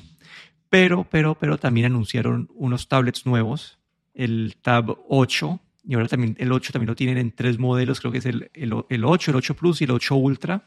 Pero, 0.69 1.05
pero, 1.09 1.35
pero 1.35 1.57
también 1.57 1.87
anunciaron 1.87 2.49
unos 2.53 2.87
tablets 2.87 3.25
nuevos, 3.25 3.79
el 4.13 4.57
Tab 4.61 4.97
8, 5.07 5.59
y 5.87 5.93
ahora 5.93 6.07
también 6.07 6.35
el 6.39 6.51
8 6.51 6.73
también 6.73 6.87
lo 6.87 6.95
tienen 6.95 7.17
en 7.17 7.31
tres 7.31 7.59
modelos, 7.59 7.99
creo 7.99 8.11
que 8.11 8.19
es 8.19 8.25
el, 8.25 8.49
el, 8.53 8.73
el 8.89 9.05
8, 9.05 9.31
el 9.31 9.37
8 9.37 9.55
Plus 9.55 9.81
y 9.81 9.85
el 9.85 9.91
8 9.91 10.15
Ultra. 10.15 10.65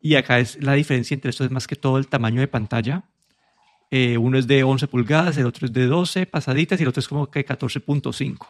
Y 0.00 0.14
acá 0.14 0.38
es 0.38 0.62
la 0.62 0.74
diferencia 0.74 1.14
entre 1.14 1.30
estos 1.30 1.46
es 1.46 1.50
más 1.50 1.66
que 1.66 1.76
todo 1.76 1.98
el 1.98 2.08
tamaño 2.08 2.40
de 2.40 2.48
pantalla. 2.48 3.04
Eh, 3.90 4.16
uno 4.18 4.38
es 4.38 4.46
de 4.46 4.62
11 4.62 4.86
pulgadas, 4.86 5.36
el 5.36 5.46
otro 5.46 5.66
es 5.66 5.72
de 5.72 5.86
12 5.86 6.26
pasaditas 6.26 6.78
y 6.80 6.84
el 6.84 6.88
otro 6.88 7.00
es 7.00 7.08
como 7.08 7.30
que 7.30 7.44
14.5. 7.44 8.46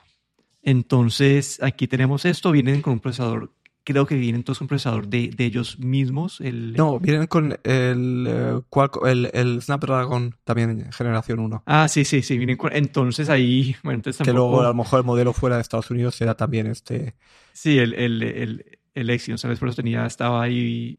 Entonces, 0.62 1.58
aquí 1.62 1.88
tenemos 1.88 2.26
esto, 2.26 2.52
vienen 2.52 2.82
con 2.82 2.94
un 2.94 3.00
procesador, 3.00 3.50
creo 3.82 4.06
que 4.06 4.16
vienen 4.16 4.44
todos 4.44 4.58
con 4.58 4.66
un 4.66 4.68
procesador 4.68 5.08
de, 5.08 5.28
de 5.28 5.46
ellos 5.46 5.78
mismos. 5.78 6.42
El, 6.42 6.74
no, 6.74 7.00
vienen 7.00 7.26
con 7.26 7.58
el, 7.64 8.26
eh, 8.28 8.60
el, 9.06 9.30
el, 9.32 9.62
Snapdragon 9.62 10.36
también 10.44 10.92
generación 10.92 11.38
1. 11.38 11.62
Ah, 11.64 11.88
sí, 11.88 12.04
sí, 12.04 12.20
sí, 12.20 12.36
vienen 12.36 12.58
con, 12.58 12.76
entonces 12.76 13.30
ahí, 13.30 13.74
bueno, 13.82 13.96
entonces 13.96 14.22
Que 14.22 14.34
luego 14.34 14.60
a 14.60 14.68
lo 14.68 14.74
mejor 14.74 15.00
el 15.00 15.06
modelo 15.06 15.32
fuera 15.32 15.56
de 15.56 15.62
Estados 15.62 15.90
Unidos 15.90 16.14
será 16.14 16.36
también 16.36 16.66
este... 16.66 17.14
Sí, 17.54 17.78
el, 17.78 17.94
el, 17.94 18.22
el, 18.22 18.78
el 18.94 19.10
Exynos, 19.10 19.40
¿sabes? 19.40 19.58
Por 19.58 19.68
eso 19.68 19.76
tenía, 19.76 20.04
estaba 20.04 20.42
ahí 20.42 20.98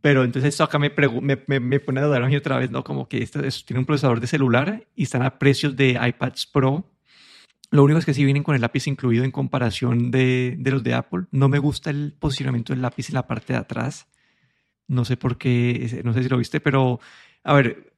pero 0.00 0.24
entonces 0.24 0.50
esto 0.50 0.64
acá 0.64 0.78
me, 0.78 0.92
me, 1.20 1.60
me, 1.60 1.80
pone 1.80 2.00
a 2.00 2.04
dudar 2.04 2.22
a 2.22 2.26
mí 2.26 2.36
otra 2.36 2.58
vez, 2.58 2.70
¿no? 2.70 2.84
Como 2.84 3.08
que 3.08 3.22
esto, 3.22 3.40
tiene 3.64 3.80
un 3.80 3.86
procesador 3.86 4.20
de 4.20 4.26
celular 4.26 4.86
y 4.94 5.04
están 5.04 5.22
a 5.22 5.38
precios 5.38 5.76
de 5.76 5.98
iPads 6.00 6.46
Pro 6.46 6.84
lo 7.70 7.84
único 7.84 7.98
es 7.98 8.06
que 8.06 8.14
sí 8.14 8.24
vienen 8.24 8.42
con 8.42 8.54
el 8.54 8.62
lápiz 8.62 8.86
incluido 8.86 9.24
en 9.24 9.30
comparación 9.30 10.10
de, 10.10 10.56
de, 10.58 10.70
los 10.70 10.82
de 10.82 10.94
Apple. 10.94 11.26
No 11.30 11.48
me 11.48 11.58
gusta 11.58 11.90
el 11.90 12.14
posicionamiento 12.18 12.72
del 12.72 12.80
lápiz 12.80 13.10
en 13.10 13.14
la 13.14 13.26
parte 13.26 13.52
de 13.52 13.58
atrás. 13.58 14.06
No 14.86 15.04
sé 15.04 15.18
por 15.18 15.36
qué, 15.36 16.00
no 16.02 16.14
sé 16.14 16.22
si 16.22 16.28
lo 16.30 16.38
viste, 16.38 16.60
pero 16.60 16.98
a 17.44 17.52
ver, 17.52 17.92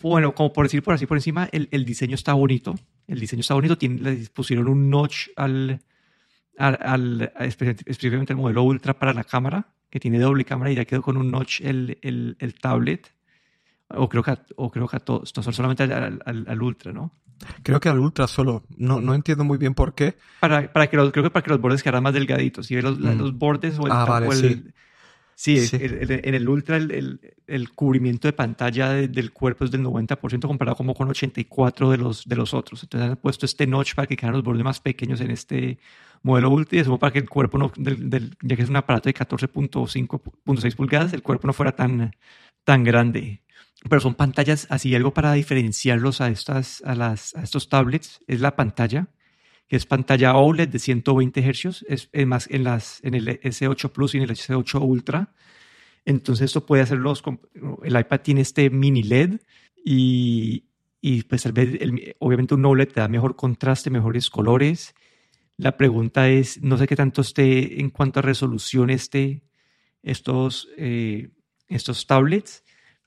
bueno, 0.00 0.32
como 0.32 0.52
por 0.52 0.66
decir 0.66 0.82
por 0.82 0.94
así 0.94 1.06
por 1.06 1.16
encima, 1.16 1.48
el, 1.50 1.68
el 1.72 1.84
diseño 1.84 2.14
está 2.14 2.34
bonito. 2.34 2.76
El 3.08 3.18
diseño 3.18 3.40
está 3.40 3.54
bonito. 3.54 3.76
Tiene, 3.76 4.00
le 4.00 4.16
pusieron 4.28 4.68
un 4.68 4.90
notch 4.90 5.28
al, 5.34 5.80
al, 6.58 6.78
al, 6.80 7.32
específicamente 7.40 8.32
el 8.32 8.38
modelo 8.38 8.62
Ultra 8.62 8.98
para 8.98 9.12
la 9.12 9.24
cámara, 9.24 9.68
que 9.90 10.00
tiene 10.00 10.18
doble 10.18 10.44
cámara 10.44 10.70
y 10.70 10.74
ya 10.76 10.84
quedó 10.84 11.02
con 11.02 11.16
un 11.16 11.30
notch 11.30 11.60
el, 11.60 11.98
el, 12.02 12.36
el 12.38 12.54
tablet. 12.54 13.12
O 13.88 14.08
creo 14.08 14.22
que, 14.22 14.36
o 14.56 14.70
creo 14.70 14.88
que 14.88 14.96
a 14.96 15.00
todos, 15.00 15.32
solamente 15.32 15.84
al, 15.84 16.20
al 16.24 16.62
Ultra, 16.62 16.92
¿no? 16.92 17.12
Creo 17.62 17.80
que 17.80 17.88
al 17.88 17.98
Ultra 17.98 18.26
solo. 18.26 18.64
No, 18.76 19.00
no 19.00 19.14
entiendo 19.14 19.44
muy 19.44 19.58
bien 19.58 19.74
por 19.74 19.94
qué. 19.94 20.16
Para, 20.40 20.72
para 20.72 20.88
que 20.88 20.96
los, 20.96 21.12
creo 21.12 21.24
que 21.24 21.30
para 21.30 21.44
que 21.44 21.50
los 21.50 21.60
bordes 21.60 21.82
quedaran 21.82 22.02
más 22.02 22.14
delgaditos. 22.14 22.66
Si 22.66 22.80
los, 22.80 22.98
mm. 22.98 23.18
los 23.18 23.36
bordes 23.36 23.78
o 23.78 23.86
el, 23.86 23.92
ah, 23.92 24.04
vale, 24.04 24.32
sí. 24.32 24.64
Sí. 25.36 25.68
en 25.72 26.34
el 26.34 26.48
Ultra 26.48 26.76
el, 26.76 27.20
el, 27.46 27.70
cubrimiento 27.70 28.26
de 28.26 28.32
pantalla 28.32 28.90
del 28.94 29.32
cuerpo 29.32 29.64
es 29.64 29.70
del 29.70 29.84
90% 29.84 30.48
comparado 30.48 30.76
como 30.76 30.94
con 30.94 31.08
84% 31.08 31.90
de 31.90 31.98
los, 31.98 32.24
de 32.24 32.34
los 32.34 32.52
otros. 32.54 32.82
Entonces 32.82 33.10
han 33.10 33.16
puesto 33.16 33.46
este 33.46 33.66
notch 33.68 33.94
para 33.94 34.08
que 34.08 34.16
quedan 34.16 34.32
los 34.32 34.42
bordes 34.42 34.64
más 34.64 34.80
pequeños 34.80 35.20
en 35.20 35.30
este 35.30 35.78
modelo 36.22 36.50
Ultra 36.50 36.78
y 36.78 36.80
eso 36.80 36.98
para 36.98 37.12
que 37.12 37.20
el 37.20 37.28
cuerpo, 37.28 37.58
no, 37.58 37.70
del, 37.76 38.36
ya 38.42 38.56
que 38.56 38.62
es 38.62 38.68
un 38.68 38.76
aparato 38.76 39.08
de 39.08 39.14
14.5.6 39.14 40.74
pulgadas, 40.74 41.12
el 41.12 41.22
cuerpo 41.22 41.46
no 41.46 41.52
fuera 41.52 41.72
tan, 41.76 42.16
tan 42.64 42.82
grande 42.82 43.42
pero 43.88 44.00
son 44.00 44.14
pantallas 44.14 44.66
así, 44.70 44.94
algo 44.94 45.12
para 45.12 45.32
diferenciarlos 45.32 46.20
a, 46.20 46.28
estas, 46.28 46.82
a, 46.84 46.94
las, 46.94 47.34
a 47.36 47.42
estos 47.42 47.68
tablets 47.68 48.20
es 48.26 48.40
la 48.40 48.56
pantalla, 48.56 49.08
que 49.68 49.76
es 49.76 49.86
pantalla 49.86 50.36
OLED 50.36 50.68
de 50.68 50.78
120 50.78 51.42
Hz, 51.42 51.84
es, 51.88 52.10
más 52.26 52.48
en, 52.50 52.64
las, 52.64 53.00
en 53.02 53.14
el 53.14 53.26
S8 53.40 53.90
Plus 53.90 54.14
y 54.14 54.18
en 54.18 54.24
el 54.24 54.30
S8 54.30 54.80
Ultra. 54.80 55.34
Entonces 56.04 56.46
esto 56.46 56.64
puede 56.64 56.82
hacerlos, 56.82 57.22
el 57.82 57.98
iPad 57.98 58.20
tiene 58.20 58.42
este 58.42 58.70
mini 58.70 59.02
LED 59.02 59.40
y, 59.84 60.66
y 61.00 61.22
pues 61.24 61.46
obviamente 62.18 62.54
un 62.54 62.64
OLED 62.64 62.88
te 62.88 63.00
da 63.00 63.08
mejor 63.08 63.34
contraste, 63.36 63.90
mejores 63.90 64.30
colores. 64.30 64.94
La 65.56 65.76
pregunta 65.76 66.28
es, 66.28 66.62
no 66.62 66.76
sé 66.76 66.86
qué 66.86 66.96
tanto 66.96 67.22
esté 67.22 67.80
en 67.80 67.90
cuanto 67.90 68.20
a 68.20 68.22
resolución 68.22 68.90
esté 68.90 69.42
estos, 70.02 70.68
eh, 70.76 71.30
estos 71.68 72.06
tablets, 72.06 72.62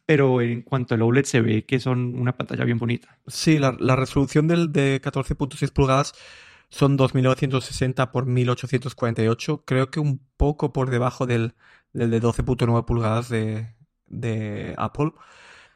pero 0.06 0.41
en 0.41 0.63
cuanto 0.63 0.95
al 0.95 1.02
OLED 1.04 1.26
se 1.26 1.41
ve 1.41 1.65
que 1.65 1.80
son 1.80 2.19
una 2.19 2.36
pantalla 2.36 2.65
bien 2.65 2.80
bonita. 2.80 3.19
Sí, 3.28 3.60
la, 3.60 3.72
resolución 3.95 4.48
del 4.48 4.72
de 4.72 5.02
14.6 5.02 5.72
pulgadas 5.72 6.13
son 6.69 6.97
2960 6.97 8.12
por 8.12 8.25
1848, 8.25 9.63
creo 9.65 9.89
que 9.89 9.99
un 9.99 10.21
poco 10.38 10.71
por 10.73 10.89
debajo 10.89 11.25
del, 11.25 11.55
del 11.93 12.12
de 12.12 12.21
12.9 12.21 12.86
pulgadas 12.86 13.29
de, 13.29 13.75
de, 14.08 14.75
Apple. 14.77 15.12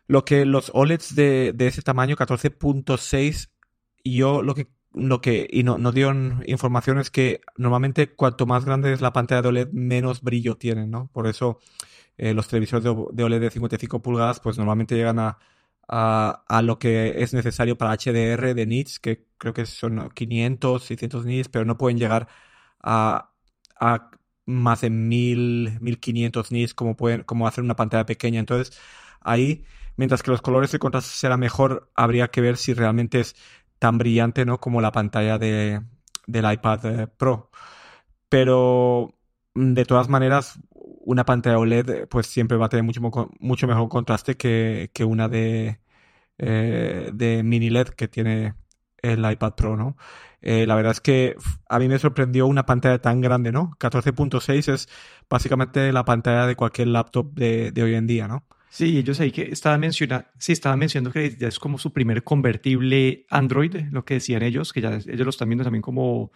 Lo 0.08 0.26
que 0.26 0.46
los 0.46 0.72
OLEDs 0.74 1.16
de, 1.16 1.54
de 1.54 1.68
ese 1.68 1.82
tamaño, 1.82 2.16
14.6, 2.16 3.50
yo 4.04 4.42
lo 4.42 4.56
que 4.56 4.68
lo 4.94 5.22
que 5.22 5.48
y 5.52 5.64
no, 5.64 5.78
nos 5.78 5.94
dieron 5.94 6.44
información 6.46 7.00
es 7.00 7.10
que 7.10 7.42
normalmente 7.58 8.14
cuanto 8.14 8.46
más 8.46 8.64
grande 8.66 8.94
es 8.94 9.02
la 9.02 9.12
pantalla 9.14 9.42
de 9.42 9.48
OLED 9.50 9.70
menos 9.72 10.22
brillo 10.22 10.56
tienen, 10.56 10.92
¿no? 10.92 11.10
Por 11.12 11.28
eso 11.28 11.60
eh, 12.18 12.34
los 12.34 12.48
televisores 12.48 12.84
de, 12.84 13.24
OLED 13.24 13.42
de 13.42 13.50
55 13.50 14.02
pulgadas 14.02 14.40
pues 14.40 14.58
normalmente 14.58 14.96
llegan 14.96 15.20
a, 15.20 15.40
a, 15.88 16.62
lo 16.64 16.80
que 16.80 17.22
es 17.24 17.34
necesario 17.34 17.78
para 17.78 17.94
HDR 17.94 18.54
de 18.54 18.66
nits, 18.66 19.00
que 19.00 19.26
creo 19.38 19.54
que 19.54 19.66
son 19.66 20.10
500, 20.10 20.84
600 20.84 21.26
nits, 21.26 21.50
pero 21.50 21.66
no 21.66 21.78
pueden 21.78 21.98
llegar 22.00 22.28
a, 22.82 23.32
a 23.80 24.12
más 24.46 24.82
de 24.82 24.90
1000, 24.90 25.80
1500 25.82 26.52
nits 26.52 26.74
como, 26.74 26.96
pueden, 26.96 27.24
como 27.24 27.48
hacer 27.48 27.64
una 27.64 27.76
pantalla 27.76 28.06
pequeña. 28.06 28.40
Entonces, 28.40 28.78
ahí, 29.22 29.66
mientras 29.98 30.24
que 30.24 30.32
los 30.32 30.42
colores 30.42 30.72
de 30.72 30.80
contraste 30.80 31.12
será 31.12 31.38
mejor, 31.38 31.92
habría 31.96 32.30
que 32.30 32.42
ver 32.42 32.58
si 32.58 32.74
realmente 32.74 33.20
es 33.20 33.36
tan 33.80 33.98
brillante 33.98 34.46
¿no? 34.46 34.60
como 34.60 34.82
la 34.82 34.92
pantalla 34.92 35.38
de, 35.38 35.82
del 36.28 36.52
iPad 36.52 36.86
eh, 36.86 37.08
Pro. 37.08 37.52
Pero, 38.30 39.16
de 39.56 39.86
todas 39.86 40.10
maneras, 40.10 40.60
una 41.06 41.26
pantalla 41.26 41.60
OLED 41.60 42.08
pues 42.08 42.28
siempre 42.28 42.58
va 42.58 42.68
a 42.68 42.70
tener 42.70 42.84
mucho, 42.84 43.02
mucho 43.40 43.68
mejor 43.68 43.90
contraste 43.90 44.36
que, 44.36 44.90
que 44.94 45.06
una 45.06 45.28
de, 45.28 45.80
eh, 46.38 47.12
de 47.14 47.44
mini 47.44 47.70
LED 47.70 47.90
que 47.90 48.08
tiene 48.08 48.56
el 49.02 49.30
iPad 49.30 49.56
Pro, 49.56 49.78
¿no? 49.78 49.98
Eh, 50.42 50.66
la 50.66 50.76
verdad 50.76 50.92
es 50.94 51.02
que 51.02 51.36
a 51.70 51.80
mí 51.80 51.88
me 51.88 52.00
sorprendió 52.00 52.48
una 52.48 52.66
pantalla 52.66 53.00
tan 53.00 53.22
grande, 53.22 53.52
¿no? 53.52 53.72
14.6 53.80 54.74
es 54.74 54.90
básicamente 55.30 55.92
la 55.94 56.06
pantalla 56.06 56.48
de 56.48 56.56
cualquier 56.56 56.90
laptop 56.90 57.34
de, 57.34 57.72
de 57.72 57.84
hoy 57.84 57.96
en 57.96 58.08
día, 58.08 58.28
¿no? 58.28 58.46
Sí, 58.70 58.98
ellos 58.98 59.20
ahí 59.20 59.32
que 59.32 59.44
estaba 59.44 59.78
mencionando, 59.78 60.28
sí, 60.40 60.52
estaba 60.52 60.76
mencionando 60.76 61.12
que 61.14 61.38
ya 61.38 61.48
es 61.48 61.60
como 61.60 61.78
su 61.78 61.94
primer 61.94 62.24
convertible 62.24 63.26
Android, 63.30 63.76
lo 63.92 64.04
que 64.04 64.16
decían 64.16 64.42
ellos, 64.42 64.74
que 64.74 64.82
ya 64.82 64.96
ellos 64.96 65.26
lo 65.26 65.30
están 65.30 65.48
viendo 65.48 65.64
también 65.64 65.84
como 65.84 66.32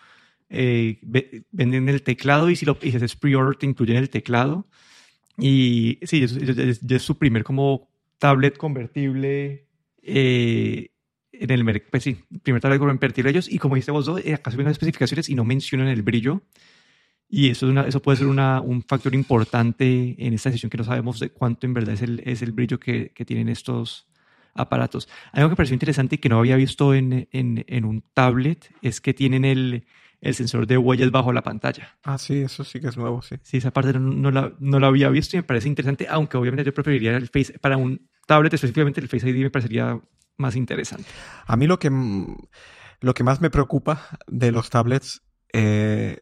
eh, 0.50 1.00
venden 1.52 1.90
el 1.90 2.04
teclado 2.04 2.50
y 2.50 2.56
si 2.56 2.66
lo 2.66 2.78
y 2.82 2.96
haces 2.96 3.16
pre-order 3.16 3.56
te 3.56 3.66
incluyen 3.66 3.98
el 3.98 4.10
teclado. 4.10 4.68
Y 5.38 6.00
sí, 6.04 6.26
ya 6.26 6.26
es, 6.26 7.04
su 7.04 7.18
primer 7.18 7.44
como 7.44 7.90
tablet 8.18 8.58
convertible 8.58 9.68
eh, 10.02 10.90
en 11.32 11.52
el 11.52 11.64
mercado, 11.64 11.92
pues 11.92 12.04
sí, 12.04 12.18
primer 12.42 12.62
tablet 12.62 12.80
convertible 12.80 13.30
ellos. 13.30 13.52
Y 13.52 13.60
como 13.60 13.76
dice 13.76 13.92
vos, 13.92 14.06
dos, 14.06 14.22
eh, 14.26 14.34
acá 14.34 14.52
se 14.52 14.58
ven 14.58 14.66
las 14.66 14.74
especificaciones 14.74 15.30
y 15.30 15.36
no 15.36 15.46
mencionan 15.46 15.88
el 15.90 16.02
brillo. 16.02 16.42
Y 17.30 17.50
eso, 17.50 17.66
es 17.66 17.72
una, 17.72 17.82
eso 17.82 18.02
puede 18.02 18.18
ser 18.18 18.28
una, 18.28 18.62
un 18.62 18.82
factor 18.84 19.14
importante 19.14 20.16
en 20.18 20.34
esta 20.34 20.50
decisión 20.50 20.70
que 20.70 20.78
no 20.78 20.86
sabemos 20.86 21.20
de 21.20 21.30
cuánto 21.30 21.68
en 21.68 21.74
verdad 21.74 21.96
es 21.96 22.02
el, 22.02 22.22
es 22.26 22.42
el 22.42 22.54
brillo 22.54 22.80
que, 22.80 23.10
que 23.10 23.26
tienen 23.26 23.50
estos 23.50 24.08
aparatos. 24.58 25.08
Algo 25.32 25.50
que 25.50 25.52
me 25.52 25.56
pareció 25.56 25.76
interesante 25.76 26.16
y 26.16 26.18
que 26.18 26.30
no 26.30 26.40
había 26.40 26.56
visto 26.56 26.94
en, 26.94 27.28
en, 27.32 27.64
en 27.68 27.86
un 27.86 28.04
tablet 28.14 28.72
es 28.82 29.02
que 29.02 29.14
tienen 29.14 29.46
el, 29.46 29.86
el 30.22 30.36
sensor 30.36 30.68
de 30.68 30.78
huellas 30.78 31.12
bajo 31.12 31.32
la 31.32 31.44
pantalla. 31.44 31.98
Ah, 32.04 32.18
sí, 32.18 32.42
eso 32.42 32.64
sí 32.64 32.80
que 32.80 32.88
es 32.88 32.98
nuevo, 32.98 33.22
sí. 33.22 33.36
Sí, 33.44 33.58
esa 33.58 33.72
parte 33.72 33.94
no, 34.00 34.32
la, 34.32 34.54
no 34.60 34.80
la 34.80 34.88
había 34.88 35.10
visto 35.10 35.38
y 35.38 35.40
me 35.40 35.44
parece 35.44 35.68
interesante, 35.68 36.08
aunque 36.10 36.38
obviamente 36.38 36.64
yo 36.64 36.74
preferiría 36.74 37.16
el 37.16 37.28
Face, 37.28 37.58
para 37.60 37.78
un 37.78 38.10
tablet 38.26 38.54
específicamente 38.54 39.00
el 39.00 39.08
Face 39.08 39.30
ID 39.30 39.44
me 39.44 39.50
parecería 39.50 40.00
más 40.38 40.56
interesante. 40.56 41.10
A 41.46 41.56
mí 41.56 41.68
lo 41.68 41.80
que, 41.80 41.90
lo 43.02 43.14
que 43.14 43.24
más 43.24 43.42
me 43.42 43.50
preocupa 43.50 44.08
de 44.28 44.52
los 44.52 44.70
tablets 44.70 45.22
eh, 45.54 46.22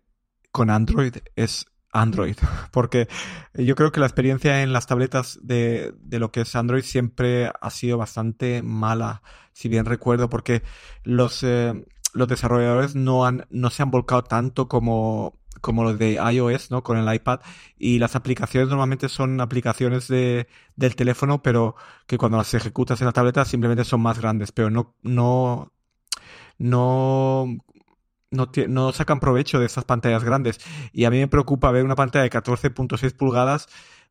con 0.51 0.69
Android 0.69 1.15
es 1.35 1.65
Android, 1.95 2.35
porque 2.71 3.07
yo 3.53 3.75
creo 3.75 3.91
que 3.91 3.99
la 3.99 4.05
experiencia 4.05 4.61
en 4.61 4.73
las 4.73 4.85
tabletas 4.85 5.39
de, 5.41 5.93
de, 5.99 6.19
lo 6.19 6.31
que 6.31 6.41
es 6.41 6.55
Android 6.55 6.83
siempre 6.83 7.51
ha 7.59 7.69
sido 7.69 7.97
bastante 7.97 8.61
mala, 8.61 9.21
si 9.53 9.69
bien 9.69 9.85
recuerdo, 9.85 10.29
porque 10.29 10.61
los, 11.03 11.41
eh, 11.43 11.85
los 12.13 12.27
desarrolladores 12.27 12.95
no, 12.95 13.25
han, 13.25 13.47
no 13.49 13.69
se 13.69 13.81
han 13.81 13.91
volcado 13.91 14.23
tanto 14.23 14.67
como, 14.67 15.39
como 15.61 15.83
los 15.83 15.97
de 15.97 16.13
iOS, 16.13 16.69
¿no? 16.69 16.83
Con 16.83 16.97
el 16.97 17.13
iPad. 17.13 17.39
Y 17.77 17.99
las 17.99 18.15
aplicaciones 18.15 18.69
normalmente 18.69 19.09
son 19.09 19.39
aplicaciones 19.39 20.07
de, 20.09 20.47
del 20.75 20.95
teléfono, 20.95 21.41
pero 21.41 21.75
que 22.07 22.17
cuando 22.17 22.37
las 22.37 22.53
ejecutas 22.53 22.99
en 23.01 23.07
la 23.07 23.13
tableta 23.13 23.45
simplemente 23.45 23.85
son 23.85 24.01
más 24.01 24.19
grandes, 24.19 24.51
pero 24.51 24.69
no, 24.69 24.95
no, 25.01 25.71
no 26.57 27.64
no, 28.35 28.49
no 28.67 28.91
sacan 28.91 29.19
provecho 29.19 29.59
de 29.59 29.65
esas 29.65 29.85
pantallas 29.85 30.23
grandes. 30.23 30.59
Y 30.93 31.05
a 31.05 31.09
mí 31.09 31.17
me 31.17 31.27
preocupa 31.27 31.71
ver 31.71 31.85
una 31.85 31.95
pantalla 31.95 32.23
de 32.23 32.31
14.6 32.31 33.15
pulgadas 33.15 33.67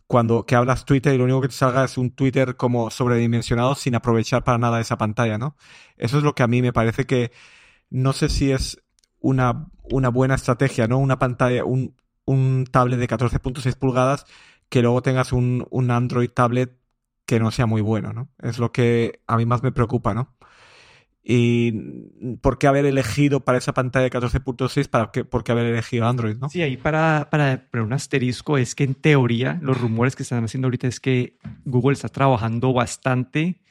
cuando 0.07 0.45
que 0.47 0.55
hablas 0.55 0.85
Twitter 0.85 1.15
y 1.15 1.19
lo 1.19 1.25
único 1.25 1.41
que 1.41 1.49
te 1.49 1.55
salga 1.55 1.85
es 1.85 1.97
un 1.97 2.11
Twitter 2.11 2.57
como 2.57 2.91
sobredimensionado 2.91 3.75
sin 3.75 3.95
aprovechar 3.95 4.45
para 4.45 4.59
nada 4.59 4.81
esa 4.81 4.99
pantalla, 4.99 5.39
¿no? 5.39 5.57
Eso 5.97 6.19
es 6.19 6.25
lo 6.25 6.35
que 6.35 6.43
a 6.43 6.47
mí 6.47 6.63
me 6.63 6.73
parece 6.73 7.07
que 7.07 7.33
no 7.91 8.13
sé 8.13 8.29
si 8.29 8.53
es 8.53 8.83
una, 9.21 9.71
una 9.85 10.11
buena 10.11 10.35
estrategia, 10.35 10.87
¿no? 10.89 10.99
Una 10.99 11.19
pantalla, 11.19 11.65
un, 11.65 11.97
un 12.27 12.67
tablet 12.71 12.99
de 12.99 13.09
14.6 13.09 13.77
pulgadas 13.77 14.27
que 14.69 14.83
luego 14.83 15.03
tengas 15.03 15.33
un, 15.33 15.67
un 15.71 15.91
Android 15.91 16.31
tablet 16.31 16.79
que 17.27 17.41
no 17.41 17.51
sea 17.51 17.67
muy 17.67 17.81
bueno, 17.81 18.13
¿no? 18.13 18.29
Es 18.43 18.59
lo 18.59 18.73
que 18.73 19.23
a 19.27 19.37
mí 19.37 19.47
más 19.47 19.63
me 19.63 19.73
preocupa, 19.73 20.13
¿no? 20.15 20.35
Y 21.27 21.73
por 22.43 22.59
qué 22.59 22.67
haber 22.67 22.85
elegido 22.85 23.41
para 23.41 23.57
esa 23.57 23.73
pantalla 23.73 24.05
de 24.05 24.11
14.6, 24.11 24.89
para 24.89 25.11
qué, 25.11 25.25
por 25.25 25.43
qué 25.43 25.53
haber 25.53 25.65
elegido 25.67 26.07
Android, 26.07 26.37
¿no? 26.37 26.51
Sí, 26.51 26.61
ahí 26.61 26.77
para, 26.77 27.29
para 27.31 27.67
poner 27.71 27.87
un 27.87 27.95
asterisco 27.95 28.59
es 28.59 28.75
que 28.75 28.85
en 28.85 28.95
teoría 28.95 29.59
los 29.63 29.81
rumores 29.81 30.17
que 30.17 30.23
están 30.23 30.45
haciendo 30.45 30.67
ahorita 30.67 30.87
es 30.87 31.01
que 31.01 31.39
Google 31.65 31.95
está 31.95 32.11
trabajando 32.11 32.75
bastante 32.75 33.63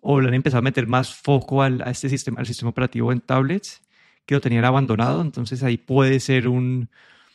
o 0.00 0.20
le 0.20 0.28
han 0.28 0.34
empezado 0.34 0.58
a 0.58 0.62
meter 0.62 0.88
más 0.88 1.14
foco 1.14 1.62
al, 1.62 1.80
a 1.82 1.90
este 1.90 2.08
sistema, 2.08 2.40
al 2.40 2.46
sistema 2.46 2.70
operativo 2.70 3.12
en 3.12 3.20
tablets 3.20 3.82
que 4.26 4.34
lo 4.34 4.40
tenían 4.40 4.64
abandonado, 4.64 5.22
entonces 5.22 5.62
ahí 5.62 5.76
puede 5.76 6.18
ser 6.18 6.48
un, 6.48 6.88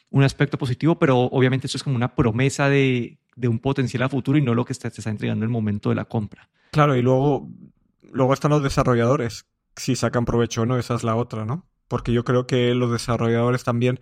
un 0.10 0.24
aspecto 0.24 0.58
positivo, 0.58 1.00
pero 1.00 1.18
obviamente 1.20 1.68
esto 1.68 1.78
es 1.78 1.84
como 1.84 1.96
una 1.96 2.14
promesa 2.14 2.68
de, 2.68 3.20
de 3.36 3.48
un 3.48 3.60
potencial 3.60 4.04
a 4.04 4.10
futuro 4.10 4.38
y 4.38 4.42
no 4.42 4.54
lo 4.54 4.66
que 4.66 4.74
está, 4.74 4.90
se 4.90 5.00
está 5.00 5.12
entregando 5.12 5.46
en 5.46 5.50
el 5.50 5.54
momento 5.54 5.90
de 5.90 5.96
la 5.96 6.06
compra. 6.06 6.50
Claro, 6.72 6.96
y 6.96 7.02
luego 7.02 7.50
luego 8.12 8.34
están 8.34 8.52
los 8.52 8.64
desarrolladores, 8.64 9.46
si 9.76 9.96
sacan 9.96 10.26
provecho 10.26 10.64
o 10.64 10.66
no, 10.66 10.78
esa 10.78 10.96
es 10.96 11.04
la 11.04 11.16
otra, 11.16 11.46
¿no? 11.46 11.68
Porque 11.88 12.14
yo 12.14 12.24
creo 12.24 12.48
que 12.48 12.74
los 12.76 12.92
desarrolladores 12.92 13.64
también, 13.64 14.00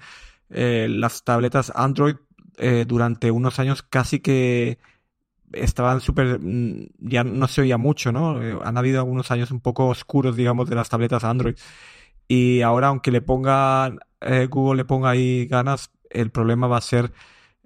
eh, 0.50 0.88
las 0.90 1.24
tabletas 1.24 1.72
Android 1.76 2.16
eh, 2.58 2.86
durante 2.88 3.32
unos 3.32 3.60
años 3.60 3.84
casi 3.84 4.20
que 4.20 4.78
estaban 5.54 6.02
súper, 6.02 6.40
mm, 6.40 6.88
ya 7.00 7.24
no 7.24 7.48
se 7.48 7.62
oía 7.62 7.78
mucho, 7.78 8.12
¿no? 8.12 8.42
Eh, 8.42 8.58
han 8.64 8.78
habido 8.78 9.00
algunos 9.00 9.32
años 9.32 9.52
un 9.52 9.62
poco 9.62 9.88
oscuros, 9.88 10.36
digamos, 10.36 10.70
de 10.70 10.76
las 10.76 10.90
tabletas 10.90 11.24
Android. 11.24 11.56
Y 12.28 12.62
ahora, 12.62 12.88
aunque 12.88 13.12
le 13.12 13.22
pongan, 13.22 14.00
Google 14.50 14.78
le 14.78 14.86
ponga 14.86 15.10
ahí 15.12 15.46
ganas, 15.48 15.92
el 16.10 16.32
problema 16.32 16.68
va 16.68 16.78
a 16.78 16.82
ser 16.82 17.14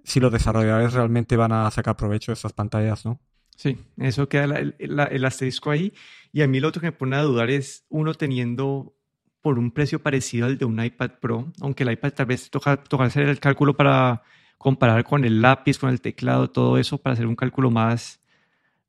si 0.04 0.19
los 0.19 0.32
desarrolladores 0.32 0.93
realmente 0.93 1.38
van 1.38 1.52
a 1.52 1.69
sacar 1.71 1.97
provecho 1.97 2.32
de 2.32 2.36
esas 2.36 2.54
pantallas, 2.54 3.06
¿no? 3.06 3.19
Sí, 3.58 3.76
eso 3.98 4.30
queda 4.30 4.60
el 4.78 5.26
asterisco 5.26 5.72
ahí. 5.72 5.91
Y 6.32 6.43
a 6.43 6.48
mí 6.48 6.60
lo 6.60 6.67
otro 6.67 6.80
que 6.80 6.88
me 6.88 6.91
pone 6.91 7.15
a 7.15 7.24
dudar 7.24 7.50
es 7.50 7.86
uno 7.89 8.13
teniendo 8.13 8.96
por 9.41 9.58
un 9.58 9.72
precio 9.72 10.00
parecido 10.00 10.46
al 10.46 10.60
de 10.60 10.65
un 10.65 10.84
iPad 10.84 11.12
Pro, 11.20 11.52
aunque 11.60 11.82
el 11.82 11.91
iPad 11.91 12.13
tal 12.13 12.28
vez 12.28 12.52
toca, 12.52 12.78
toca 12.78 13.06
hacer 13.06 13.28
el 13.28 13.39
cálculo 13.39 13.76
para 13.76 14.22
comparar 14.60 15.04
con 15.04 15.26
el 15.26 15.41
lápiz, 15.41 15.80
con 15.80 15.89
el 15.89 16.02
teclado, 16.02 16.52
todo 16.52 16.78
eso, 16.78 17.00
para 17.00 17.15
hacer 17.15 17.26
un 17.26 17.36
cálculo 17.36 17.72
más, 17.72 18.20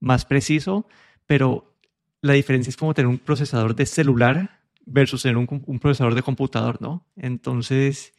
más 0.01 0.27
preciso, 0.27 0.87
pero 1.27 1.75
la 2.21 2.35
diferencia 2.35 2.69
es 2.69 2.77
como 2.77 2.93
tener 2.93 3.09
un 3.09 3.19
procesador 3.19 3.75
de 3.75 3.87
celular 3.87 4.61
versus 4.85 5.23
tener 5.23 5.39
un, 5.39 5.63
un 5.65 5.79
procesador 5.79 6.15
de 6.15 6.23
computador, 6.23 6.83
¿no? 6.83 7.07
Entonces, 7.17 8.13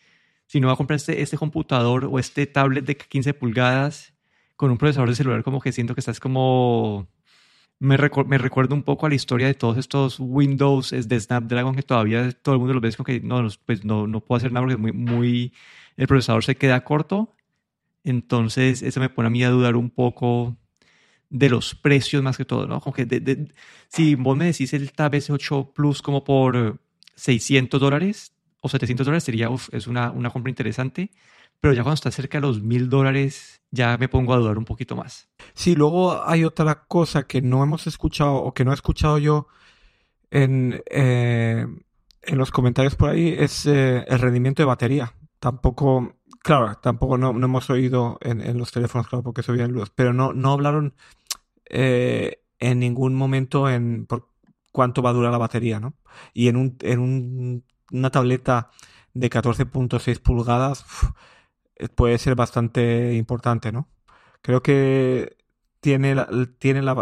si 0.47 0.59
no 0.59 0.67
va 0.67 0.73
a 0.73 0.77
comprar 0.77 0.97
este, 0.97 1.21
este 1.21 1.38
computador 1.38 2.05
o 2.05 2.17
este 2.17 2.47
tablet 2.47 2.85
de 2.85 2.97
15 2.97 3.35
pulgadas 3.35 4.13
con 4.60 4.72
un 4.72 4.78
procesador 4.78 5.08
de 5.08 5.15
celular 5.15 5.41
como 5.41 5.62
que 5.62 5.72
siento 5.72 5.95
que 5.95 6.02
estás 6.02 6.19
como... 6.19 7.08
Me, 7.80 7.98
me 7.98 8.38
recuerdo 8.38 8.76
un 8.76 8.84
poco 8.84 9.06
a 9.06 9.10
la 9.10 9.15
historia 9.15 9.48
de 9.48 9.54
todos 9.54 9.78
estos 9.78 10.17
Windows 10.19 10.89
de 10.89 11.17
Snapdragon 11.17 11.76
que 11.76 11.82
todavía 11.82 12.30
todo 12.34 12.56
el 12.56 12.60
mundo 12.60 12.74
los 12.74 12.82
ve 12.82 12.91
como 12.93 13.06
que 13.06 13.22
no, 13.22 13.48
pues 13.65 13.86
no, 13.86 14.06
no 14.06 14.19
puedo 14.19 14.36
hacer 14.36 14.52
nada 14.52 14.65
porque 14.65 14.76
muy, 14.76 14.91
muy, 14.91 15.54
el 15.95 16.08
procesador 16.08 16.43
se 16.43 16.58
queda 16.58 16.84
corto. 16.84 17.34
Entonces 18.04 18.82
eso 18.82 19.00
me 19.00 19.08
pone 19.08 19.28
a 19.28 19.30
mí 19.30 19.41
a 19.45 19.50
dudar 19.50 19.78
un 19.78 19.89
poco 19.89 20.58
de 21.30 21.48
los 21.48 21.74
precios 21.76 22.22
más 22.22 22.36
que 22.36 22.43
todo, 22.43 22.67
¿no? 22.67 22.82
Como 22.82 22.93
que 22.93 23.08
si 23.88 24.15
vos 24.15 24.36
me 24.36 24.43
decís 24.43 24.74
el 24.74 24.91
Tab 24.91 25.13
S8 25.13 25.72
Plus 25.72 26.02
como 26.02 26.26
por 26.26 26.82
600 27.15 27.80
dólares 27.80 28.34
o 28.60 28.67
700 28.67 29.06
dólares 29.06 29.24
sería, 29.24 29.50
es 29.72 29.88
una, 29.88 30.12
una 30.12 30.32
compra 30.32 30.50
interesante 30.50 31.12
pero 31.62 31.74
ya 31.74 31.84
cuando 31.84 31.95
está 31.95 32.12
cerca 32.12 32.39
de 32.39 32.48
los 32.48 32.62
mil 32.62 32.89
dólares 32.89 33.62
ya 33.72 33.98
me 33.98 34.10
pongo 34.10 34.34
a 34.34 34.38
dudar 34.38 34.58
un 34.58 34.65
poquito 34.65 34.95
más. 34.95 35.30
Sí, 35.54 35.76
luego 35.76 36.26
hay 36.26 36.43
otra 36.43 36.86
cosa 36.86 37.24
que 37.24 37.41
no 37.41 37.63
hemos 37.63 37.88
escuchado 37.88 38.36
o 38.36 38.54
que 38.54 38.65
no 38.65 38.72
he 38.72 38.76
escuchado 38.76 39.17
yo 39.17 39.48
en, 40.32 40.82
eh, 40.89 41.65
en 42.22 42.38
los 42.38 42.52
comentarios 42.52 42.95
por 42.95 43.10
ahí, 43.10 43.36
es 43.38 43.65
eh, 43.65 44.06
el 44.08 44.19
rendimiento 44.19 44.62
de 44.62 44.67
batería. 44.67 45.13
Tampoco, 45.39 46.15
claro, 46.41 46.76
tampoco 46.76 47.17
no, 47.17 47.34
no 47.34 47.45
hemos 47.45 47.69
oído 47.69 48.17
en, 48.22 48.41
en, 48.41 48.58
los 48.58 48.72
teléfonos, 48.72 49.08
claro, 49.08 49.24
porque 49.24 49.43
se 49.43 49.52
oían 49.52 49.72
luz, 49.72 49.91
pero 49.95 50.13
no, 50.13 50.34
no 50.34 50.52
hablaron 50.52 50.95
eh, 51.69 52.41
en 52.60 52.80
ningún 52.80 53.15
momento 53.15 53.69
en 53.69 54.06
por 54.06 54.30
cuánto 54.72 55.02
va 55.02 55.12
a 55.12 55.13
durar 55.13 55.32
la 55.32 55.38
batería, 55.38 55.80
¿no? 55.80 55.95
Y 56.34 56.48
en, 56.48 56.58
un, 56.58 56.78
en 56.82 57.00
un, 57.00 57.63
una 57.91 58.10
tableta 58.10 58.69
de 59.13 59.30
14.6 59.30 60.19
pulgadas, 60.22 60.86
puede 61.95 62.17
ser 62.17 62.35
bastante 62.35 63.13
importante, 63.13 63.71
¿no? 63.71 63.87
Creo 64.41 64.61
que 64.61 65.37
tiene 65.79 66.15
la, 66.15 66.27
tiene 66.59 66.81
la, 66.81 66.93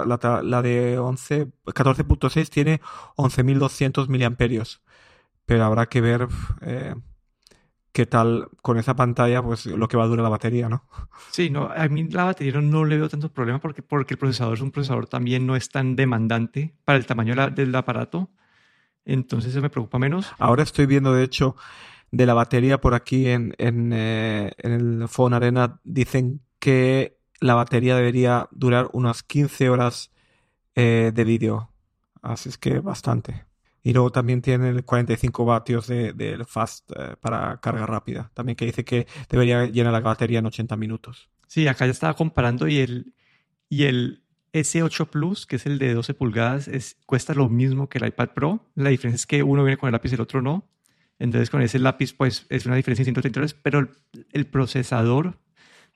la, 0.44 0.62
de 0.62 1.00
11, 1.00 1.48
14.6 1.66 2.50
tiene 2.50 2.82
11.200 3.16 4.08
miliamperios, 4.08 4.82
pero 5.46 5.66
habrá 5.66 5.88
que 5.88 6.02
ver 6.02 6.28
eh, 6.62 6.96
qué 7.92 8.06
tal 8.06 8.50
con 8.62 8.78
esa 8.78 8.96
pantalla, 8.96 9.42
pues 9.42 9.66
lo 9.66 9.88
que 9.88 9.98
va 9.98 10.04
a 10.04 10.08
durar 10.08 10.24
la 10.24 10.30
batería, 10.30 10.70
¿no? 10.70 10.86
Sí, 11.32 11.50
no, 11.50 11.72
a 11.76 11.88
mí 11.88 12.08
la 12.10 12.26
batería 12.26 12.62
no 12.62 12.86
le 12.86 12.98
veo 12.98 13.10
tanto 13.10 13.32
problema 13.32 13.60
porque, 13.60 13.82
porque 13.82 14.14
el 14.14 14.20
procesador 14.20 14.54
es 14.54 14.62
un 14.62 14.72
procesador 14.72 15.08
también 15.08 15.48
no 15.48 15.56
es 15.56 15.70
tan 15.70 15.96
demandante 15.96 16.76
para 16.86 16.98
el 16.98 17.06
tamaño 17.06 17.34
del 17.50 17.76
aparato, 17.76 18.30
entonces 19.06 19.52
eso 19.52 19.62
me 19.62 19.70
preocupa 19.70 19.98
menos. 19.98 20.32
Ahora 20.38 20.64
estoy 20.64 20.86
viendo, 20.86 21.14
de 21.14 21.24
hecho, 21.24 21.56
de 22.18 22.26
la 22.26 22.34
batería 22.34 22.82
por 22.82 22.96
aquí 22.96 23.28
en, 23.28 23.54
en, 23.60 23.94
eh, 23.94 24.52
el 24.58 25.08
Phone 25.08 25.36
Arena 25.36 25.80
dicen 25.84 26.42
que 26.58 27.20
la 27.40 27.54
batería 27.54 27.96
debería 27.96 28.48
durar 28.50 28.90
unas 28.94 29.22
15 29.22 29.70
horas 29.70 30.12
eh, 30.74 31.12
de 31.14 31.24
vídeo. 31.24 31.70
Así 32.24 32.50
es 32.50 32.58
que 32.58 32.80
bastante. 32.80 33.46
Y 33.84 33.94
luego 33.94 34.12
también 34.12 34.42
tiene 34.42 34.70
el 34.70 34.84
45 34.84 35.46
vatios 35.46 35.86
del 35.86 36.18
de, 36.18 36.44
fast 36.44 36.92
eh, 36.92 37.16
para 37.22 37.60
carga 37.62 37.86
rápida. 37.86 38.32
También 38.34 38.56
que 38.56 38.66
dice 38.66 38.84
que 38.84 39.06
debería 39.30 39.68
llenar 39.68 39.94
la 39.94 40.00
batería 40.00 40.40
en 40.40 40.48
80 40.48 40.76
minutos. 40.76 41.30
Sí, 41.46 41.68
acá 41.68 41.86
ya 41.86 41.92
estaba 41.92 42.16
comparando 42.16 42.68
y 42.68 42.80
el, 42.80 43.14
y 43.70 43.84
el 43.84 44.24
S8 44.54 45.08
Plus, 45.08 45.46
que 45.46 45.58
es 45.58 45.68
el 45.68 45.78
de 45.78 45.94
12 45.94 46.16
pulgadas, 46.16 46.68
es, 46.68 46.98
cuesta 47.06 47.36
lo 47.36 47.48
mismo 47.48 47.90
que 47.90 48.00
el 48.00 48.08
iPad 48.08 48.30
Pro. 48.30 48.66
La 48.74 48.90
diferencia 48.90 49.18
es 49.18 49.28
que 49.28 49.44
uno 49.44 49.64
viene 49.64 49.78
con 49.78 49.88
el 49.88 49.94
lápiz 49.94 50.12
y 50.12 50.16
el 50.16 50.22
otro 50.22 50.42
no. 50.42 50.68
Entonces 51.20 51.50
con 51.50 51.62
ese 51.62 51.80
lápiz 51.80 52.14
pues 52.14 52.46
es 52.50 52.66
una 52.66 52.76
diferencia 52.76 53.02
de 53.02 53.08
130 53.08 53.40
dólares, 53.40 53.60
pero 53.62 53.80
el, 53.80 53.90
el 54.32 54.46
procesador 54.46 55.38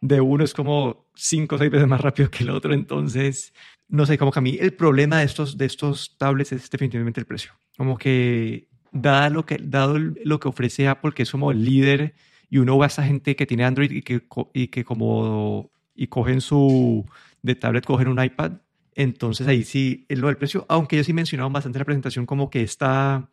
de 0.01 0.19
uno 0.19 0.43
es 0.43 0.53
como 0.53 1.05
cinco 1.15 1.55
o 1.55 1.57
seis 1.60 1.71
veces 1.71 1.88
más 1.88 2.01
rápido 2.01 2.29
que 2.29 2.43
el 2.43 2.49
otro. 2.49 2.73
Entonces, 2.73 3.53
no 3.88 4.05
sé, 4.05 4.17
como 4.17 4.31
que 4.31 4.39
a 4.39 4.41
mí 4.41 4.57
el 4.60 4.73
problema 4.73 5.19
de 5.19 5.25
estos, 5.25 5.57
de 5.57 5.65
estos 5.65 6.17
tablets 6.17 6.51
es 6.51 6.69
definitivamente 6.69 7.19
el 7.19 7.27
precio. 7.27 7.51
Como 7.77 7.97
que, 7.97 8.67
dado 8.91 9.29
lo 9.29 9.45
que, 9.45 9.57
dado 9.62 9.97
lo 9.97 10.39
que 10.39 10.47
ofrece 10.47 10.88
Apple, 10.88 11.12
que 11.13 11.23
es 11.23 11.31
como 11.31 11.51
el 11.51 11.63
líder, 11.63 12.15
y 12.49 12.57
uno 12.57 12.77
va 12.77 12.86
a 12.86 12.88
esa 12.88 13.03
gente 13.03 13.36
que 13.36 13.45
tiene 13.45 13.63
Android 13.63 13.91
y 13.91 14.01
que, 14.01 14.23
y 14.53 14.67
que 14.67 14.84
como, 14.84 15.71
y 15.95 16.07
cogen 16.07 16.41
su, 16.41 17.05
de 17.41 17.55
tablet, 17.55 17.86
cogen 17.86 18.07
un 18.07 18.21
iPad, 18.21 18.53
entonces 18.93 19.47
ahí 19.47 19.63
sí 19.63 20.05
es 20.10 20.19
lo 20.19 20.27
del 20.27 20.38
precio, 20.38 20.65
aunque 20.67 20.97
ellos 20.97 21.05
sí 21.05 21.13
mencionaron 21.13 21.53
bastante 21.53 21.77
en 21.77 21.81
la 21.81 21.86
presentación 21.86 22.25
como 22.25 22.49
que 22.49 22.62
esta, 22.62 23.29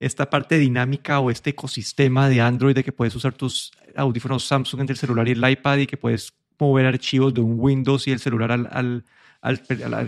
esta 0.00 0.28
parte 0.28 0.58
dinámica 0.58 1.20
o 1.20 1.30
este 1.30 1.50
ecosistema 1.50 2.28
de 2.28 2.40
Android 2.40 2.74
de 2.74 2.84
que 2.84 2.92
puedes 2.92 3.14
usar 3.14 3.34
tus 3.34 3.72
audífonos 3.94 4.44
Samsung 4.44 4.80
entre 4.80 4.94
el 4.94 4.98
celular 4.98 5.26
y 5.28 5.32
el 5.32 5.48
iPad 5.48 5.78
y 5.78 5.86
que 5.86 5.96
puedes 5.96 6.34
mover 6.58 6.86
archivos 6.86 7.34
de 7.34 7.40
un 7.40 7.54
Windows 7.58 8.06
y 8.06 8.12
el 8.12 8.18
celular 8.18 8.52
al, 8.52 8.68
al, 8.70 9.04
al, 9.40 9.58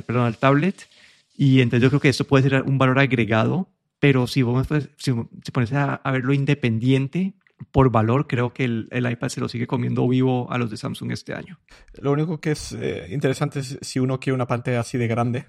perdón, 0.03 0.27
al 0.27 0.37
tablet. 0.37 0.89
Y 1.37 1.61
entonces 1.61 1.83
yo 1.83 1.89
creo 1.91 2.01
que 2.01 2.09
esto 2.09 2.25
puede 2.25 2.49
ser 2.49 2.63
un 2.63 2.79
valor 2.79 2.99
agregado, 2.99 3.71
pero 3.99 4.27
si 4.27 4.43
vos 4.43 4.67
pues, 4.67 4.91
si, 4.97 5.13
si 5.43 5.53
pones 5.53 5.73
a, 5.73 5.95
a, 5.95 6.11
verlo 6.11 6.33
independiente, 6.33 7.35
por 7.73 7.91
valor, 7.91 8.27
creo 8.27 8.53
que 8.53 8.65
el, 8.65 8.89
el, 8.91 9.11
iPad 9.11 9.29
se 9.29 9.41
lo 9.41 9.49
sigue 9.49 9.67
comiendo 9.67 10.07
vivo 10.07 10.51
a 10.51 10.59
los 10.59 10.71
de 10.71 10.77
Samsung 10.77 11.11
este 11.13 11.35
año. 11.35 11.59
Lo 12.01 12.13
único 12.13 12.41
que 12.41 12.53
es 12.53 12.73
eh, 12.73 13.09
interesante 13.11 13.61
es 13.61 13.79
si 13.81 13.99
uno 13.99 14.21
quiere 14.21 14.35
una 14.35 14.47
pantalla 14.47 14.81
así 14.81 14.97
de 14.97 15.09
grande, 15.09 15.47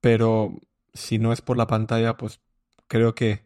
pero 0.00 0.58
si 0.94 1.18
no 1.18 1.32
es 1.32 1.42
por 1.42 1.56
la 1.56 1.66
pantalla, 1.66 2.16
pues 2.16 2.40
creo 2.88 3.14
que, 3.14 3.44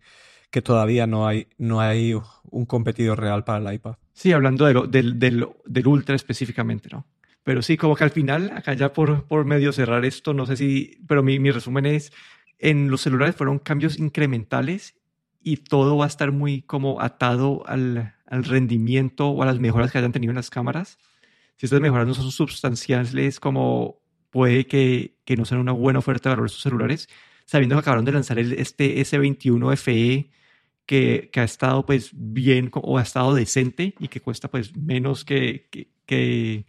que 0.51 0.63
todavía 0.63 1.07
no 1.07 1.27
hay, 1.27 1.49
no 1.59 1.81
hay 1.81 2.15
un 2.51 2.67
competidor 2.67 3.21
real 3.21 3.45
para 3.45 3.59
el 3.59 3.75
iPad. 3.75 3.97
Sí, 4.13 4.33
hablando 4.33 4.67
de 4.67 4.75
lo, 4.75 4.87
del, 4.87 5.19
del, 5.19 5.49
del, 5.65 5.87
Ultra 5.87 6.15
específicamente, 6.15 6.89
¿no? 6.93 7.07
Pero 7.43 7.63
sí, 7.63 7.77
como 7.77 7.97
que 7.97 8.05
al 8.05 8.11
final, 8.11 8.53
acá 8.55 8.75
ya 8.75 8.93
por, 8.93 9.25
por 9.25 9.45
medio 9.45 9.73
cerrar 9.73 10.05
esto, 10.05 10.35
no 10.35 10.45
sé 10.45 10.57
si, 10.57 11.01
pero 11.09 11.23
mi, 11.23 11.39
mi 11.39 11.51
resumen 11.51 11.87
es, 11.87 12.13
en 12.59 12.91
los 12.91 13.01
celulares 13.01 13.35
fueron 13.35 13.59
cambios 13.59 13.99
incrementales 13.99 14.95
y 15.41 15.57
todo 15.59 15.97
va 15.97 16.05
a 16.05 16.09
estar 16.09 16.33
muy 16.33 16.63
como 16.63 17.01
atado 17.01 17.63
al, 17.67 18.15
al, 18.27 18.45
rendimiento 18.45 19.29
o 19.29 19.43
a 19.43 19.47
las 19.47 19.59
mejoras 19.59 19.91
que 19.91 19.99
hayan 19.99 20.13
tenido 20.13 20.33
en 20.33 20.37
las 20.37 20.51
cámaras. 20.51 20.99
Si 21.57 21.67
estas 21.67 21.81
mejoras 21.81 22.07
no 22.07 22.15
son 22.15 22.31
sustanciales, 22.31 23.41
como 23.41 24.03
puede 24.29 24.67
que, 24.67 25.17
que 25.25 25.37
no 25.37 25.47
sean 25.47 25.61
una 25.61 25.73
buena 25.73 25.99
oferta 25.99 26.29
de 26.29 26.37
valor 26.37 26.47
estos 26.47 26.63
celulares, 26.63 27.09
sabiendo 27.51 27.75
que 27.75 27.81
acabaron 27.81 28.05
de 28.05 28.13
lanzar 28.13 28.39
el, 28.39 28.53
este 28.53 29.01
S21 29.01 29.77
FE 29.77 30.31
que, 30.87 31.31
que, 31.33 31.41
ha 31.41 31.43
estado 31.43 31.85
pues 31.85 32.11
bien 32.15 32.71
o 32.73 32.97
ha 32.97 33.03
estado 33.03 33.35
decente 33.35 33.97
y 33.99 34.07
que 34.07 34.21
cuesta 34.21 34.49
pues 34.49 34.77
menos 34.77 35.25
que, 35.25 35.67
que, 35.69 35.91
que, 36.07 36.65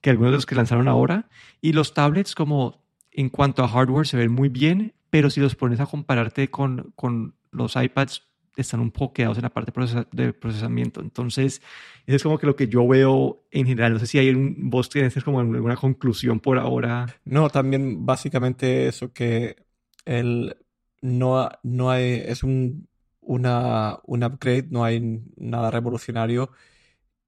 que 0.00 0.10
algunos 0.10 0.30
de 0.30 0.36
los 0.36 0.46
que 0.46 0.54
lanzaron 0.54 0.86
ahora. 0.86 1.28
Y 1.60 1.72
los 1.72 1.94
tablets 1.94 2.36
como 2.36 2.84
en 3.10 3.28
cuanto 3.28 3.64
a 3.64 3.68
hardware 3.68 4.06
se 4.06 4.16
ven 4.16 4.30
muy 4.30 4.48
bien, 4.48 4.94
pero 5.10 5.30
si 5.30 5.40
los 5.40 5.56
pones 5.56 5.80
a 5.80 5.86
compararte 5.86 6.48
con, 6.48 6.92
con 6.94 7.34
los 7.50 7.74
iPads 7.74 8.22
están 8.56 8.78
un 8.78 8.92
poco 8.92 9.14
quedados 9.14 9.38
en 9.38 9.42
la 9.42 9.50
parte 9.50 9.72
de 10.12 10.32
procesamiento. 10.32 11.00
Entonces, 11.00 11.60
eso 12.06 12.16
es 12.16 12.22
como 12.22 12.38
que 12.38 12.46
lo 12.46 12.54
que 12.54 12.68
yo 12.68 12.86
veo 12.86 13.44
en 13.50 13.66
general. 13.66 13.94
No 13.94 13.98
sé 13.98 14.06
si 14.06 14.18
hay 14.18 14.28
un, 14.28 14.70
vos 14.70 14.88
tienes 14.88 15.24
como 15.24 15.40
alguna 15.40 15.74
conclusión 15.74 16.38
por 16.38 16.56
ahora. 16.56 17.06
No, 17.24 17.50
también 17.50 18.06
básicamente 18.06 18.86
eso 18.86 19.12
que 19.12 19.63
el, 20.04 20.56
no, 21.02 21.50
no 21.62 21.90
hay, 21.90 22.22
es 22.26 22.42
un, 22.42 22.88
una, 23.20 23.98
un 24.04 24.24
upgrade, 24.24 24.68
no 24.70 24.84
hay 24.84 25.22
nada 25.36 25.70
revolucionario 25.70 26.50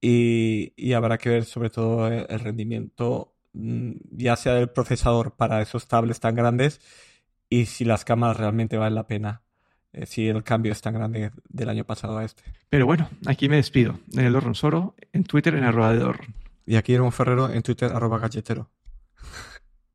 y, 0.01 0.73
y 0.77 0.93
habrá 0.95 1.19
que 1.19 1.31
ver 1.31 1.45
sobre 1.45 1.71
todo 1.71 2.09
el, 2.09 2.27
el 2.29 2.41
rendimiento, 2.41 3.35
mm, 3.55 3.93
ya 4.13 4.37
sea 4.37 4.55
del 4.55 4.71
procesador 4.71 5.37
para 5.37 5.63
esos 5.63 5.89
tablets 5.89 6.21
tan 6.21 6.35
grandes 6.35 6.81
y 7.49 7.67
si 7.67 7.85
las 7.85 8.05
cámaras 8.05 8.37
realmente 8.39 8.77
valen 8.77 8.95
la 8.97 9.07
pena 9.07 9.43
eh, 9.97 10.05
si 10.05 10.29
el 10.29 10.45
cambio 10.45 10.73
es 10.73 10.83
tan 10.83 10.93
grande 10.95 11.31
del 11.49 11.69
año 11.71 11.85
pasado 11.85 12.19
a 12.19 12.25
este. 12.25 12.43
Pero 12.69 12.85
bueno, 12.85 13.09
aquí 13.25 13.49
me 13.49 13.57
despido. 13.57 13.99
Daniel 14.07 14.43
Ronsoro 14.43 14.95
en 15.13 15.25
Twitter 15.25 15.55
en 15.55 15.65
arroba 15.65 15.93
de 15.93 16.01
Dorron. 16.01 16.35
Y 16.67 16.77
aquí 16.77 16.93
Hermón 16.93 17.13
Ferrero 17.13 17.51
en 17.51 17.63
Twitter 17.63 17.91
arroba 17.93 18.19
galletero. 18.19 18.69